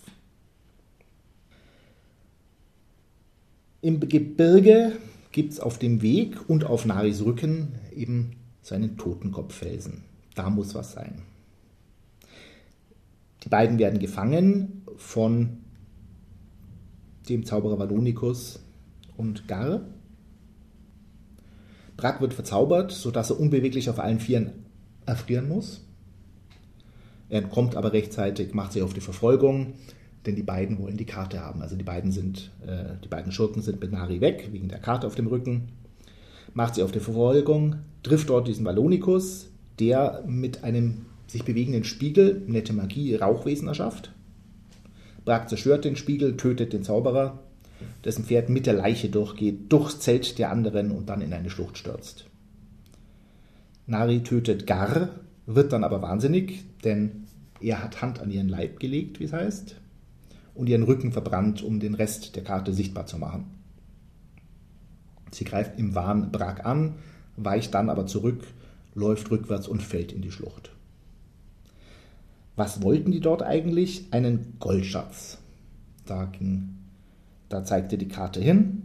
Im 3.80 4.00
Gebirge 4.00 4.92
gibt 5.30 5.52
es 5.52 5.60
auf 5.60 5.78
dem 5.78 6.02
Weg 6.02 6.48
und 6.48 6.64
auf 6.64 6.84
Naris 6.84 7.24
Rücken 7.24 7.74
eben 7.94 8.32
seinen 8.62 8.96
Totenkopffelsen. 8.96 10.02
Da 10.34 10.50
muss 10.50 10.74
was 10.74 10.92
sein. 10.92 11.22
Die 13.44 13.48
beiden 13.48 13.78
werden 13.78 14.00
gefangen 14.00 14.82
von 14.96 15.58
dem 17.28 17.44
Zauberer 17.44 17.78
Valonicus, 17.78 18.60
und 19.18 19.48
Gar. 19.48 19.82
Brack 21.98 22.20
wird 22.20 22.32
verzaubert, 22.32 22.92
sodass 22.92 23.30
er 23.30 23.40
unbeweglich 23.40 23.90
auf 23.90 23.98
allen 23.98 24.20
Vieren 24.20 24.52
erfrieren 25.04 25.48
muss. 25.48 25.84
Er 27.28 27.42
kommt 27.42 27.76
aber 27.76 27.92
rechtzeitig, 27.92 28.54
macht 28.54 28.72
sich 28.72 28.82
auf 28.82 28.94
die 28.94 29.00
Verfolgung, 29.00 29.74
denn 30.24 30.36
die 30.36 30.42
beiden 30.42 30.78
wollen 30.78 30.96
die 30.96 31.04
Karte 31.04 31.40
haben. 31.40 31.60
Also 31.60 31.76
die 31.76 31.84
beiden 31.84 32.12
sind, 32.12 32.52
äh, 32.66 32.96
die 33.04 33.08
beiden 33.08 33.32
Schurken 33.32 33.60
sind 33.60 33.80
mit 33.80 33.92
Nari 33.92 34.20
weg, 34.20 34.48
wegen 34.52 34.68
der 34.68 34.78
Karte 34.78 35.06
auf 35.06 35.16
dem 35.16 35.26
Rücken. 35.26 35.68
Macht 36.54 36.76
sie 36.76 36.82
auf 36.82 36.92
die 36.92 37.00
Verfolgung, 37.00 37.76
trifft 38.02 38.30
dort 38.30 38.48
diesen 38.48 38.64
Valonicus, 38.64 39.48
der 39.78 40.22
mit 40.26 40.64
einem 40.64 41.06
sich 41.26 41.44
bewegenden 41.44 41.84
Spiegel 41.84 42.42
nette 42.46 42.72
Magie, 42.72 43.14
Rauchwesen 43.16 43.68
erschafft. 43.68 44.12
Brack 45.24 45.48
zerstört 45.48 45.84
den 45.84 45.96
Spiegel, 45.96 46.36
tötet 46.36 46.72
den 46.72 46.84
Zauberer 46.84 47.40
dessen 48.04 48.24
Pferd 48.24 48.48
mit 48.48 48.66
der 48.66 48.74
Leiche 48.74 49.08
durchgeht, 49.08 49.72
durchs 49.72 50.00
Zelt 50.00 50.38
der 50.38 50.50
anderen 50.50 50.90
und 50.90 51.08
dann 51.08 51.20
in 51.20 51.32
eine 51.32 51.50
Schlucht 51.50 51.78
stürzt. 51.78 52.26
Nari 53.86 54.22
tötet 54.22 54.66
Gar, 54.66 55.08
wird 55.46 55.72
dann 55.72 55.84
aber 55.84 56.02
wahnsinnig, 56.02 56.64
denn 56.84 57.24
er 57.60 57.82
hat 57.82 58.02
Hand 58.02 58.20
an 58.20 58.30
ihren 58.30 58.48
Leib 58.48 58.80
gelegt, 58.80 59.18
wie 59.18 59.24
es 59.24 59.32
heißt, 59.32 59.76
und 60.54 60.68
ihren 60.68 60.82
Rücken 60.82 61.12
verbrannt, 61.12 61.62
um 61.62 61.80
den 61.80 61.94
Rest 61.94 62.36
der 62.36 62.44
Karte 62.44 62.72
sichtbar 62.72 63.06
zu 63.06 63.18
machen. 63.18 63.46
Sie 65.30 65.44
greift 65.44 65.78
im 65.78 65.94
Wahn 65.94 66.30
Brak 66.32 66.64
an, 66.64 66.94
weicht 67.36 67.74
dann 67.74 67.90
aber 67.90 68.06
zurück, 68.06 68.46
läuft 68.94 69.30
rückwärts 69.30 69.68
und 69.68 69.82
fällt 69.82 70.12
in 70.12 70.22
die 70.22 70.32
Schlucht. 70.32 70.70
Was 72.56 72.82
wollten 72.82 73.12
die 73.12 73.20
dort 73.20 73.42
eigentlich? 73.42 74.06
Einen 74.10 74.56
Goldschatz. 74.58 75.38
Da 76.06 76.24
ging 76.24 76.77
da 77.48 77.64
zeigt 77.64 77.92
er 77.92 77.98
die 77.98 78.08
Karte 78.08 78.40
hin. 78.40 78.82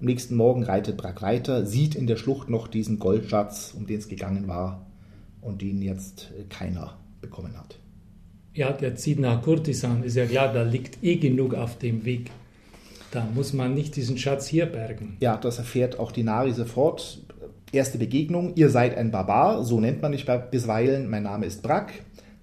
Am 0.00 0.06
nächsten 0.06 0.34
Morgen 0.34 0.62
reitet 0.62 0.96
Brack 0.96 1.20
weiter, 1.20 1.66
sieht 1.66 1.94
in 1.94 2.06
der 2.06 2.16
Schlucht 2.16 2.48
noch 2.48 2.68
diesen 2.68 2.98
Goldschatz, 2.98 3.74
um 3.76 3.86
den 3.86 3.98
es 3.98 4.08
gegangen 4.08 4.48
war 4.48 4.86
und 5.42 5.60
den 5.60 5.82
jetzt 5.82 6.32
keiner 6.48 6.96
bekommen 7.20 7.56
hat. 7.56 7.78
Ja, 8.54 8.72
der 8.72 8.96
zieht 8.96 9.20
nach 9.20 9.42
Kurtisan, 9.42 10.02
ist 10.02 10.16
ja 10.16 10.26
klar, 10.26 10.52
da 10.52 10.62
liegt 10.62 11.04
eh 11.04 11.16
genug 11.16 11.54
auf 11.54 11.78
dem 11.78 12.04
Weg. 12.04 12.30
Da 13.10 13.26
muss 13.34 13.52
man 13.52 13.74
nicht 13.74 13.96
diesen 13.96 14.18
Schatz 14.18 14.46
hier 14.46 14.66
bergen. 14.66 15.16
Ja, 15.20 15.36
das 15.36 15.58
erfährt 15.58 15.98
auch 15.98 16.12
die 16.12 16.22
Nari 16.22 16.52
sofort. 16.52 17.20
Erste 17.72 17.98
Begegnung, 17.98 18.54
ihr 18.56 18.70
seid 18.70 18.96
ein 18.96 19.10
Barbar, 19.10 19.64
so 19.64 19.80
nennt 19.80 20.02
man 20.02 20.10
mich 20.10 20.26
bisweilen, 20.50 21.08
mein 21.08 21.24
Name 21.24 21.46
ist 21.46 21.62
Brack. 21.62 21.92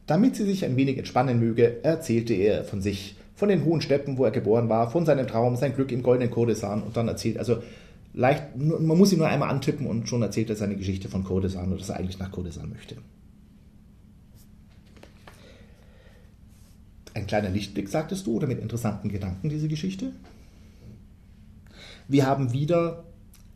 Damit 0.05 0.37
sie 0.37 0.45
sich 0.45 0.63
ein 0.63 0.77
wenig 0.77 0.97
entspannen 0.97 1.39
möge, 1.39 1.83
erzählte 1.83 2.33
er 2.33 2.63
von 2.63 2.81
sich 2.81 3.16
von 3.37 3.49
den 3.49 3.63
hohen 3.65 3.81
Steppen, 3.81 4.17
wo 4.17 4.25
er 4.25 4.31
geboren 4.31 4.67
war, 4.67 4.89
von 4.89 5.05
seinem 5.05 5.27
Traum, 5.27 5.55
sein 5.55 5.75
Glück 5.75 5.91
im 5.91 6.01
goldenen 6.01 6.31
Kurdistan 6.31 6.81
und 6.81 6.97
dann 6.97 7.07
erzählt, 7.07 7.37
also 7.37 7.61
leicht, 8.13 8.57
man 8.57 8.97
muss 8.97 9.13
ihn 9.13 9.19
nur 9.19 9.27
einmal 9.27 9.49
antippen 9.51 9.85
und 9.85 10.09
schon 10.09 10.23
erzählt 10.23 10.49
er 10.49 10.55
seine 10.55 10.75
Geschichte 10.75 11.07
von 11.07 11.23
Kurdistan 11.23 11.71
und 11.71 11.79
dass 11.79 11.89
er 11.89 11.97
eigentlich 11.97 12.17
nach 12.17 12.31
Kurdistan 12.31 12.71
möchte. 12.71 12.97
Ein 17.13 17.27
kleiner 17.27 17.49
Lichtblick, 17.49 17.89
sagtest 17.89 18.25
du, 18.25 18.37
oder 18.37 18.47
mit 18.47 18.59
interessanten 18.59 19.09
Gedanken 19.09 19.49
diese 19.49 19.67
Geschichte? 19.67 20.13
Wir 22.07 22.25
haben 22.25 22.53
wieder 22.53 23.03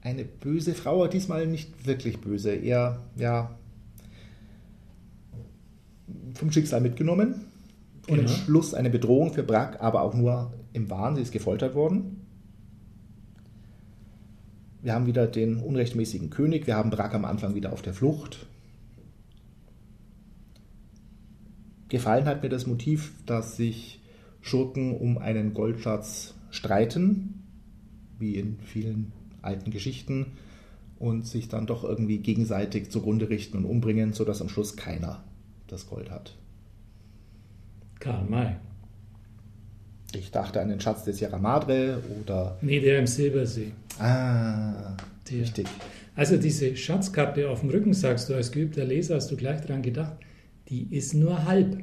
eine 0.03 0.25
böse 0.25 0.75
Frau, 0.75 1.07
diesmal 1.07 1.47
nicht 1.47 1.87
wirklich 1.87 2.21
böse, 2.21 2.53
eher 2.53 2.99
ja 3.15 3.55
vom 6.35 6.51
Schicksal 6.51 6.81
mitgenommen 6.81 7.50
und 8.11 8.17
Genau. 8.17 8.29
im 8.29 8.37
Schluss 8.37 8.73
eine 8.73 8.89
Bedrohung 8.89 9.31
für 9.31 9.41
Brack, 9.41 9.81
aber 9.81 10.01
auch 10.01 10.13
nur 10.13 10.51
im 10.73 10.89
Wahn, 10.89 11.15
sie 11.15 11.21
ist 11.21 11.31
gefoltert 11.31 11.75
worden. 11.75 12.25
Wir 14.81 14.93
haben 14.93 15.05
wieder 15.05 15.27
den 15.27 15.57
unrechtmäßigen 15.57 16.29
König, 16.29 16.67
wir 16.67 16.75
haben 16.75 16.89
Brack 16.89 17.13
am 17.13 17.23
Anfang 17.23 17.55
wieder 17.55 17.71
auf 17.71 17.81
der 17.81 17.93
Flucht. 17.93 18.47
Gefallen 21.87 22.25
hat 22.25 22.43
mir 22.43 22.49
das 22.49 22.67
Motiv, 22.67 23.13
dass 23.25 23.55
sich 23.55 24.01
Schurken 24.41 24.97
um 24.97 25.17
einen 25.17 25.53
Goldschatz 25.53 26.33
streiten, 26.49 27.43
wie 28.19 28.35
in 28.35 28.59
vielen 28.59 29.13
alten 29.41 29.71
Geschichten, 29.71 30.33
und 30.99 31.25
sich 31.25 31.47
dann 31.47 31.65
doch 31.65 31.85
irgendwie 31.85 32.17
gegenseitig 32.17 32.91
zugrunde 32.91 33.29
richten 33.29 33.57
und 33.57 33.65
umbringen, 33.65 34.11
sodass 34.11 34.41
am 34.41 34.49
Schluss 34.49 34.75
keiner 34.75 35.23
das 35.67 35.87
Gold 35.87 36.11
hat. 36.11 36.35
Karl 38.01 38.25
May. 38.27 38.55
Ich 40.13 40.31
dachte 40.31 40.59
an 40.59 40.67
den 40.67 40.81
Schatz 40.81 41.05
der 41.05 41.13
Sierra 41.13 41.37
Madre 41.37 42.01
oder. 42.21 42.57
Nee, 42.61 42.81
der 42.81 42.99
im 42.99 43.07
Silbersee. 43.07 43.71
Ah, 43.99 44.97
Der. 45.29 45.41
richtig. 45.43 45.67
Also 46.15 46.35
diese 46.35 46.75
Schatzkarte 46.75 47.49
auf 47.49 47.61
dem 47.61 47.69
Rücken, 47.69 47.93
sagst 47.93 48.27
du 48.29 48.33
als 48.33 48.51
geübter 48.51 48.83
Leser, 48.83 49.15
hast 49.15 49.31
du 49.31 49.37
gleich 49.37 49.61
dran 49.61 49.81
gedacht, 49.81 50.17
die 50.67 50.93
ist 50.93 51.13
nur 51.13 51.45
halb. 51.45 51.77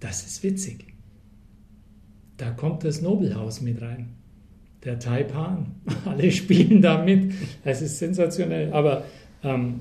Das 0.00 0.24
ist 0.24 0.42
witzig. 0.42 0.94
Da 2.38 2.50
kommt 2.50 2.84
das 2.84 3.02
Nobelhaus 3.02 3.60
mit 3.60 3.82
rein. 3.82 4.14
Der 4.84 4.98
Taipan. 4.98 5.74
Alle 6.06 6.30
spielen 6.30 6.80
da 6.80 7.04
mit. 7.04 7.34
Es 7.64 7.82
ist 7.82 7.98
sensationell. 7.98 8.72
Aber 8.72 9.04
ähm, 9.42 9.80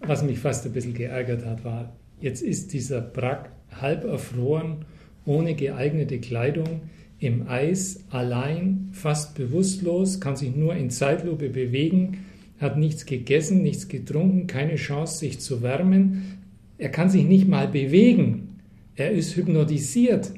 was 0.00 0.22
mich 0.22 0.38
fast 0.38 0.64
ein 0.66 0.72
bisschen 0.72 0.94
geärgert 0.94 1.44
hat, 1.44 1.64
war, 1.64 1.92
jetzt 2.20 2.42
ist 2.42 2.72
dieser 2.72 3.00
Brack 3.00 3.50
halb 3.72 4.04
erfroren, 4.04 4.84
ohne 5.24 5.54
geeignete 5.54 6.18
Kleidung, 6.18 6.82
im 7.18 7.48
Eis, 7.48 8.04
allein, 8.08 8.88
fast 8.92 9.34
bewusstlos, 9.34 10.20
kann 10.20 10.36
sich 10.36 10.56
nur 10.56 10.74
in 10.74 10.90
Zeitlupe 10.90 11.50
bewegen, 11.50 12.24
hat 12.58 12.78
nichts 12.78 13.04
gegessen, 13.04 13.62
nichts 13.62 13.88
getrunken, 13.88 14.46
keine 14.46 14.76
Chance, 14.76 15.18
sich 15.18 15.38
zu 15.38 15.62
wärmen. 15.62 16.38
Er 16.78 16.88
kann 16.88 17.10
sich 17.10 17.24
nicht 17.24 17.46
mal 17.46 17.68
bewegen. 17.68 18.60
Er 18.96 19.10
ist 19.12 19.36
hypnotisiert 19.36 20.32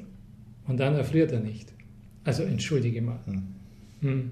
und 0.67 0.79
dann 0.79 0.95
erfriert 0.95 1.31
er 1.31 1.39
nicht. 1.39 1.73
Also 2.25 2.43
entschuldige 2.43 3.01
mal. 3.01 3.19
Hm. 4.01 4.31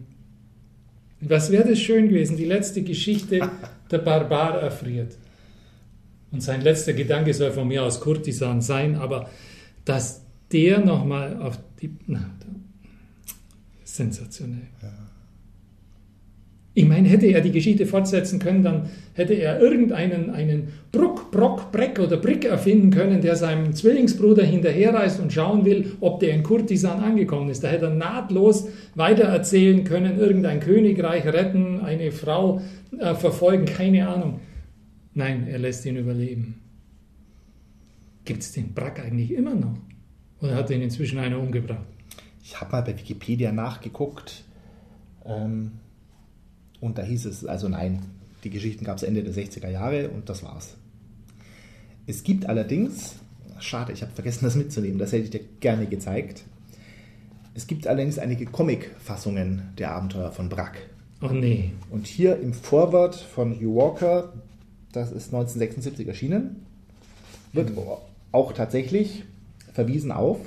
Was 1.21 1.51
wäre 1.51 1.69
das 1.69 1.79
schön 1.79 2.09
gewesen? 2.09 2.35
Die 2.35 2.45
letzte 2.45 2.81
Geschichte, 2.81 3.49
der 3.91 3.97
Barbar 3.99 4.61
erfriert. 4.61 5.17
Und 6.31 6.41
sein 6.41 6.61
letzter 6.61 6.93
Gedanke 6.93 7.33
soll 7.33 7.51
von 7.51 7.67
mir 7.67 7.83
aus 7.83 7.99
Kurtisan 7.99 8.61
sein, 8.61 8.95
aber 8.95 9.29
dass 9.85 10.21
der 10.51 10.79
nochmal 10.79 11.37
auf 11.41 11.59
die. 11.81 11.91
Na, 12.07 12.29
sensationell. 13.83 14.67
Ich 16.73 16.87
meine, 16.87 17.09
hätte 17.09 17.25
er 17.25 17.41
die 17.41 17.51
Geschichte 17.51 17.85
fortsetzen 17.85 18.39
können, 18.39 18.63
dann 18.63 18.89
hätte 19.13 19.33
er 19.33 19.59
irgendeinen 19.59 20.29
einen 20.29 20.69
Bruck, 20.93 21.29
Brock, 21.29 21.69
Breck 21.73 21.99
oder 21.99 22.15
Brick 22.15 22.45
erfinden 22.45 22.91
können, 22.91 23.19
der 23.19 23.35
seinem 23.35 23.73
Zwillingsbruder 23.73 24.43
hinterherreist 24.43 25.19
und 25.19 25.33
schauen 25.33 25.65
will, 25.65 25.97
ob 25.99 26.21
der 26.21 26.33
in 26.33 26.43
Kurtisan 26.43 27.01
angekommen 27.01 27.49
ist. 27.49 27.65
Da 27.65 27.67
hätte 27.67 27.87
er 27.87 27.93
nahtlos 27.93 28.69
weitererzählen 28.95 29.83
können, 29.83 30.17
irgendein 30.17 30.61
Königreich 30.61 31.25
retten, 31.25 31.81
eine 31.81 32.13
Frau 32.13 32.61
äh, 32.97 33.15
verfolgen, 33.15 33.65
keine 33.65 34.07
Ahnung. 34.07 34.39
Nein, 35.13 35.47
er 35.47 35.59
lässt 35.59 35.85
ihn 35.85 35.97
überleben. 35.97 36.61
Gibt 38.23 38.43
es 38.43 38.51
den 38.51 38.73
Brack 38.73 38.99
eigentlich 38.99 39.31
immer 39.31 39.55
noch? 39.55 39.77
Oder 40.41 40.55
hat 40.55 40.69
den 40.69 40.81
inzwischen 40.81 41.19
einer 41.19 41.39
umgebracht? 41.39 41.85
Ich 42.43 42.59
habe 42.59 42.71
mal 42.71 42.81
bei 42.81 42.97
Wikipedia 42.97 43.51
nachgeguckt 43.51 44.43
ähm, 45.25 45.71
und 46.79 46.97
da 46.97 47.03
hieß 47.03 47.25
es, 47.25 47.45
also 47.45 47.69
nein, 47.69 48.01
die 48.43 48.49
Geschichten 48.49 48.85
gab 48.85 48.97
es 48.97 49.03
Ende 49.03 49.23
der 49.23 49.33
60er 49.33 49.69
Jahre 49.69 50.09
und 50.09 50.29
das 50.29 50.43
war's. 50.43 50.75
Es 52.07 52.23
gibt 52.23 52.47
allerdings, 52.47 53.15
schade, 53.59 53.93
ich 53.93 54.01
habe 54.01 54.11
vergessen 54.11 54.45
das 54.45 54.55
mitzunehmen, 54.55 54.97
das 54.97 55.11
hätte 55.11 55.23
ich 55.25 55.29
dir 55.29 55.41
gerne 55.59 55.85
gezeigt. 55.85 56.43
Es 57.53 57.67
gibt 57.67 57.85
allerdings 57.85 58.17
einige 58.17 58.45
Comic-Fassungen 58.45 59.73
der 59.77 59.91
Abenteuer 59.91 60.31
von 60.31 60.49
Brack. 60.49 60.89
Oh 61.21 61.27
nee. 61.27 61.71
Und 61.91 62.07
hier 62.07 62.39
im 62.39 62.53
Vorwort 62.53 63.15
von 63.15 63.53
Hugh 63.53 63.75
Walker, 63.75 64.33
das 64.91 65.11
ist 65.11 65.33
1976 65.33 66.07
erschienen, 66.07 66.65
wird 67.53 67.71
auch 68.31 68.53
tatsächlich 68.53 69.23
verwiesen 69.73 70.11
auf 70.11 70.39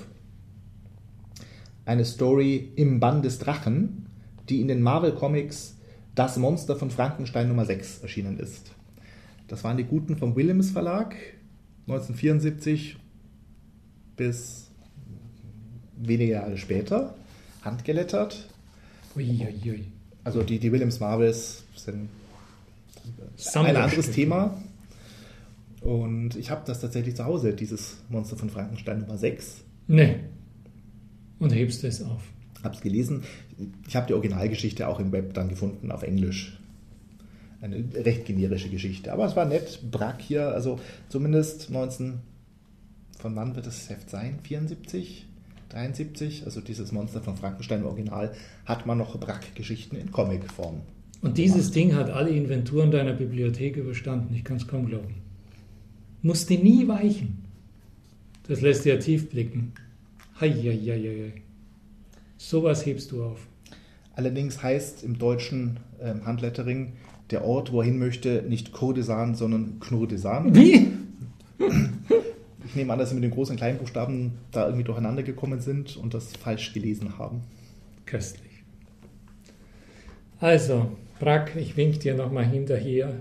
eine 1.87 2.05
Story 2.05 2.73
im 2.77 3.01
Bann 3.01 3.23
des 3.23 3.39
Drachen, 3.39 4.07
die 4.49 4.61
in 4.61 4.69
den 4.69 4.83
Marvel 4.83 5.13
Comics 5.13 5.77
Das 6.15 6.37
Monster 6.37 6.77
von 6.77 6.91
Frankenstein 6.91 7.49
Nummer 7.49 7.65
6 7.65 8.01
erschienen 8.01 8.39
ist. 8.39 8.71
Das 9.49 9.65
waren 9.65 9.77
die 9.77 9.85
Guten 9.85 10.17
vom 10.17 10.37
Willems 10.37 10.71
Verlag, 10.71 11.15
1974 11.87 12.97
bis 14.17 14.71
wenige 15.97 16.33
Jahre 16.33 16.57
später, 16.57 17.15
handgelettert. 17.63 18.49
Uiuiui. 19.17 19.85
Also 20.23 20.43
die, 20.43 20.59
die 20.59 20.73
Willems 20.73 21.01
Marvels 21.01 21.65
sind 21.77 22.09
ein 23.55 23.77
anderes 23.77 24.11
Thema. 24.11 24.57
Und 25.81 26.37
ich 26.37 26.51
habe 26.51 26.63
das 26.65 26.81
tatsächlich 26.81 27.15
zu 27.15 27.25
Hause, 27.27 27.53
dieses 27.53 27.99
Monster 28.09 28.37
von 28.37 28.49
Frankenstein 28.49 29.01
Nummer 29.01 29.19
6. 29.19 29.65
Nee. 29.87 30.17
Und 31.39 31.51
hebst 31.51 31.85
es 31.85 32.03
auf. 32.03 32.23
Habe 32.63 32.75
es 32.75 32.81
gelesen. 32.81 33.23
Ich 33.87 33.95
habe 33.95 34.07
die 34.07 34.15
Originalgeschichte 34.15 34.89
auch 34.89 34.99
im 34.99 35.13
Web 35.13 35.35
dann 35.35 35.51
gefunden, 35.51 35.93
auf 35.93 36.03
Englisch. 36.03 36.59
Eine 37.61 37.85
recht 37.95 38.25
generische 38.25 38.71
Geschichte. 38.71 39.13
Aber 39.13 39.27
es 39.27 39.37
war 39.37 39.45
nett. 39.45 39.81
Brack 39.91 40.23
hier, 40.23 40.49
also 40.49 40.81
zumindest 41.11 41.71
19. 41.71 42.21
Von 43.19 43.37
wann 43.37 43.55
wird 43.55 43.67
das 43.67 43.89
Heft 43.91 44.09
sein? 44.09 44.39
74? 44.43 45.27
73? 45.69 46.45
Also 46.47 46.63
dieses 46.63 46.93
Monster 46.93 47.21
von 47.21 47.37
Frankenstein 47.37 47.81
im 47.81 47.87
Original 47.87 48.33
hat 48.65 48.87
man 48.87 48.97
noch 48.97 49.19
Brack-Geschichten 49.19 49.97
in 49.97 50.13
Comicform. 50.13 50.81
Und 51.25 51.39
dieses 51.39 51.71
Ding 51.71 51.95
hat 51.95 52.11
alle 52.11 52.29
Inventuren 52.29 52.91
deiner 52.91 53.15
Bibliothek 53.15 53.79
überstanden. 53.79 54.35
Ich 54.35 54.45
kann 54.45 54.59
es 54.59 54.69
kaum 54.69 54.85
glauben. 54.85 55.15
Musste 56.21 56.53
nie 56.53 56.87
weichen. 56.87 57.43
Das 58.47 58.61
lässt 58.61 58.85
dir 58.85 59.01
tief 59.01 59.31
blicken. 59.31 59.73
Heieieiei. 60.39 61.33
Sowas 62.37 62.85
hebst 62.85 63.11
du 63.11 63.25
auf. 63.25 63.39
Allerdings 64.15 64.63
heißt 64.63 65.03
im 65.03 65.19
deutschen 65.19 65.81
ähm, 65.99 66.27
Handlettering 66.27 66.93
der 67.31 67.43
Ort, 67.43 67.73
wo 67.73 67.81
er 67.81 67.87
hin 67.87 67.99
möchte, 67.99 68.45
nicht 68.47 68.73
Kurdesan, 68.73 69.35
sondern 69.35 69.81
Knurdesan. 69.81 70.55
Wie? 70.55 70.89
Ich 72.67 72.75
nehme 72.75 72.93
an, 72.93 72.99
dass 72.99 73.09
sie 73.09 73.15
mit 73.15 73.25
den 73.25 73.31
großen 73.31 73.55
und 73.55 73.57
kleinen 73.57 73.79
Buchstaben 73.79 74.33
da 74.53 74.67
irgendwie 74.67 74.85
durcheinander 74.85 75.23
gekommen 75.23 75.61
sind 75.61 75.97
und 75.97 76.13
das 76.13 76.37
falsch 76.37 76.75
gelesen 76.75 77.17
haben. 77.17 77.41
Köstlich. 78.05 78.53
Also, 80.39 80.91
Brack, 81.25 81.57
ich 81.57 81.75
wink 81.79 82.01
dir 82.01 82.15
nochmal 82.15 82.45
hinterher. 82.45 83.15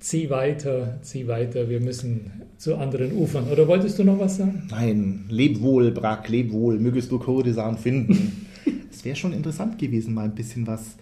Zieh 0.00 0.28
weiter, 0.28 0.98
zieh 1.00 1.26
weiter. 1.26 1.70
Wir 1.70 1.80
müssen 1.80 2.30
zu 2.58 2.76
anderen 2.76 3.16
Ufern. 3.16 3.48
Oder 3.48 3.66
wolltest 3.66 3.98
du 3.98 4.04
noch 4.04 4.18
was 4.18 4.36
sagen? 4.36 4.68
Nein, 4.70 5.24
leb 5.30 5.62
wohl, 5.62 5.92
Brack, 5.92 6.28
leb 6.28 6.52
wohl, 6.52 6.78
mögest 6.78 7.10
du 7.10 7.18
Kurdesan 7.18 7.78
finden. 7.78 8.46
es 8.90 9.02
wäre 9.02 9.16
schon 9.16 9.32
interessant 9.32 9.78
gewesen, 9.78 10.12
mal 10.12 10.26
ein 10.26 10.34
bisschen 10.34 10.66
was 10.66 10.96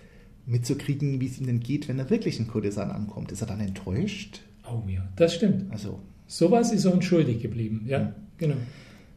mitzukriegen, 0.47 1.21
wie 1.21 1.27
es 1.27 1.41
ihm 1.41 1.47
denn 1.47 1.59
geht, 1.59 1.89
wenn 1.89 1.99
er 1.99 2.09
wirklich 2.09 2.39
in 2.39 2.47
Kurdesan 2.47 2.93
ankommt. 2.93 3.33
Ist 3.33 3.41
er 3.41 3.49
dann 3.49 3.59
enttäuscht? 3.59 4.41
Oh 4.71 4.89
ja, 4.89 5.09
das 5.17 5.35
stimmt. 5.35 5.73
Also, 5.73 5.99
Sowas 6.29 6.71
ist 6.71 6.87
uns 6.87 7.05
schuldig 7.05 7.43
geblieben. 7.43 7.87
Ja, 7.89 8.15
genau. 8.39 8.55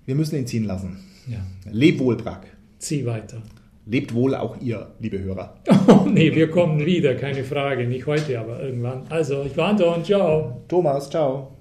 wir 0.07 0.15
müssen 0.15 0.35
ihn 0.35 0.47
ziehen 0.47 0.63
lassen. 0.63 0.97
Ja. 1.27 1.45
Leb 1.71 1.99
wohl, 1.99 2.15
Brack. 2.17 2.47
Zieh 2.79 3.05
weiter. 3.05 3.43
Lebt 3.89 4.13
wohl 4.13 4.35
auch 4.35 4.57
ihr, 4.59 4.87
liebe 4.99 5.19
Hörer. 5.19 5.55
Oh 5.89 6.05
nee, 6.05 6.35
wir 6.35 6.51
kommen 6.51 6.85
wieder, 6.85 7.15
keine 7.15 7.45
Frage. 7.45 7.87
Nicht 7.87 8.05
heute, 8.05 8.37
aber 8.37 8.61
irgendwann. 8.61 9.03
Also, 9.09 9.43
ich 9.45 9.55
war 9.55 9.69
Anton, 9.69 10.03
ciao. 10.03 10.61
Thomas, 10.67 11.09
ciao. 11.09 11.56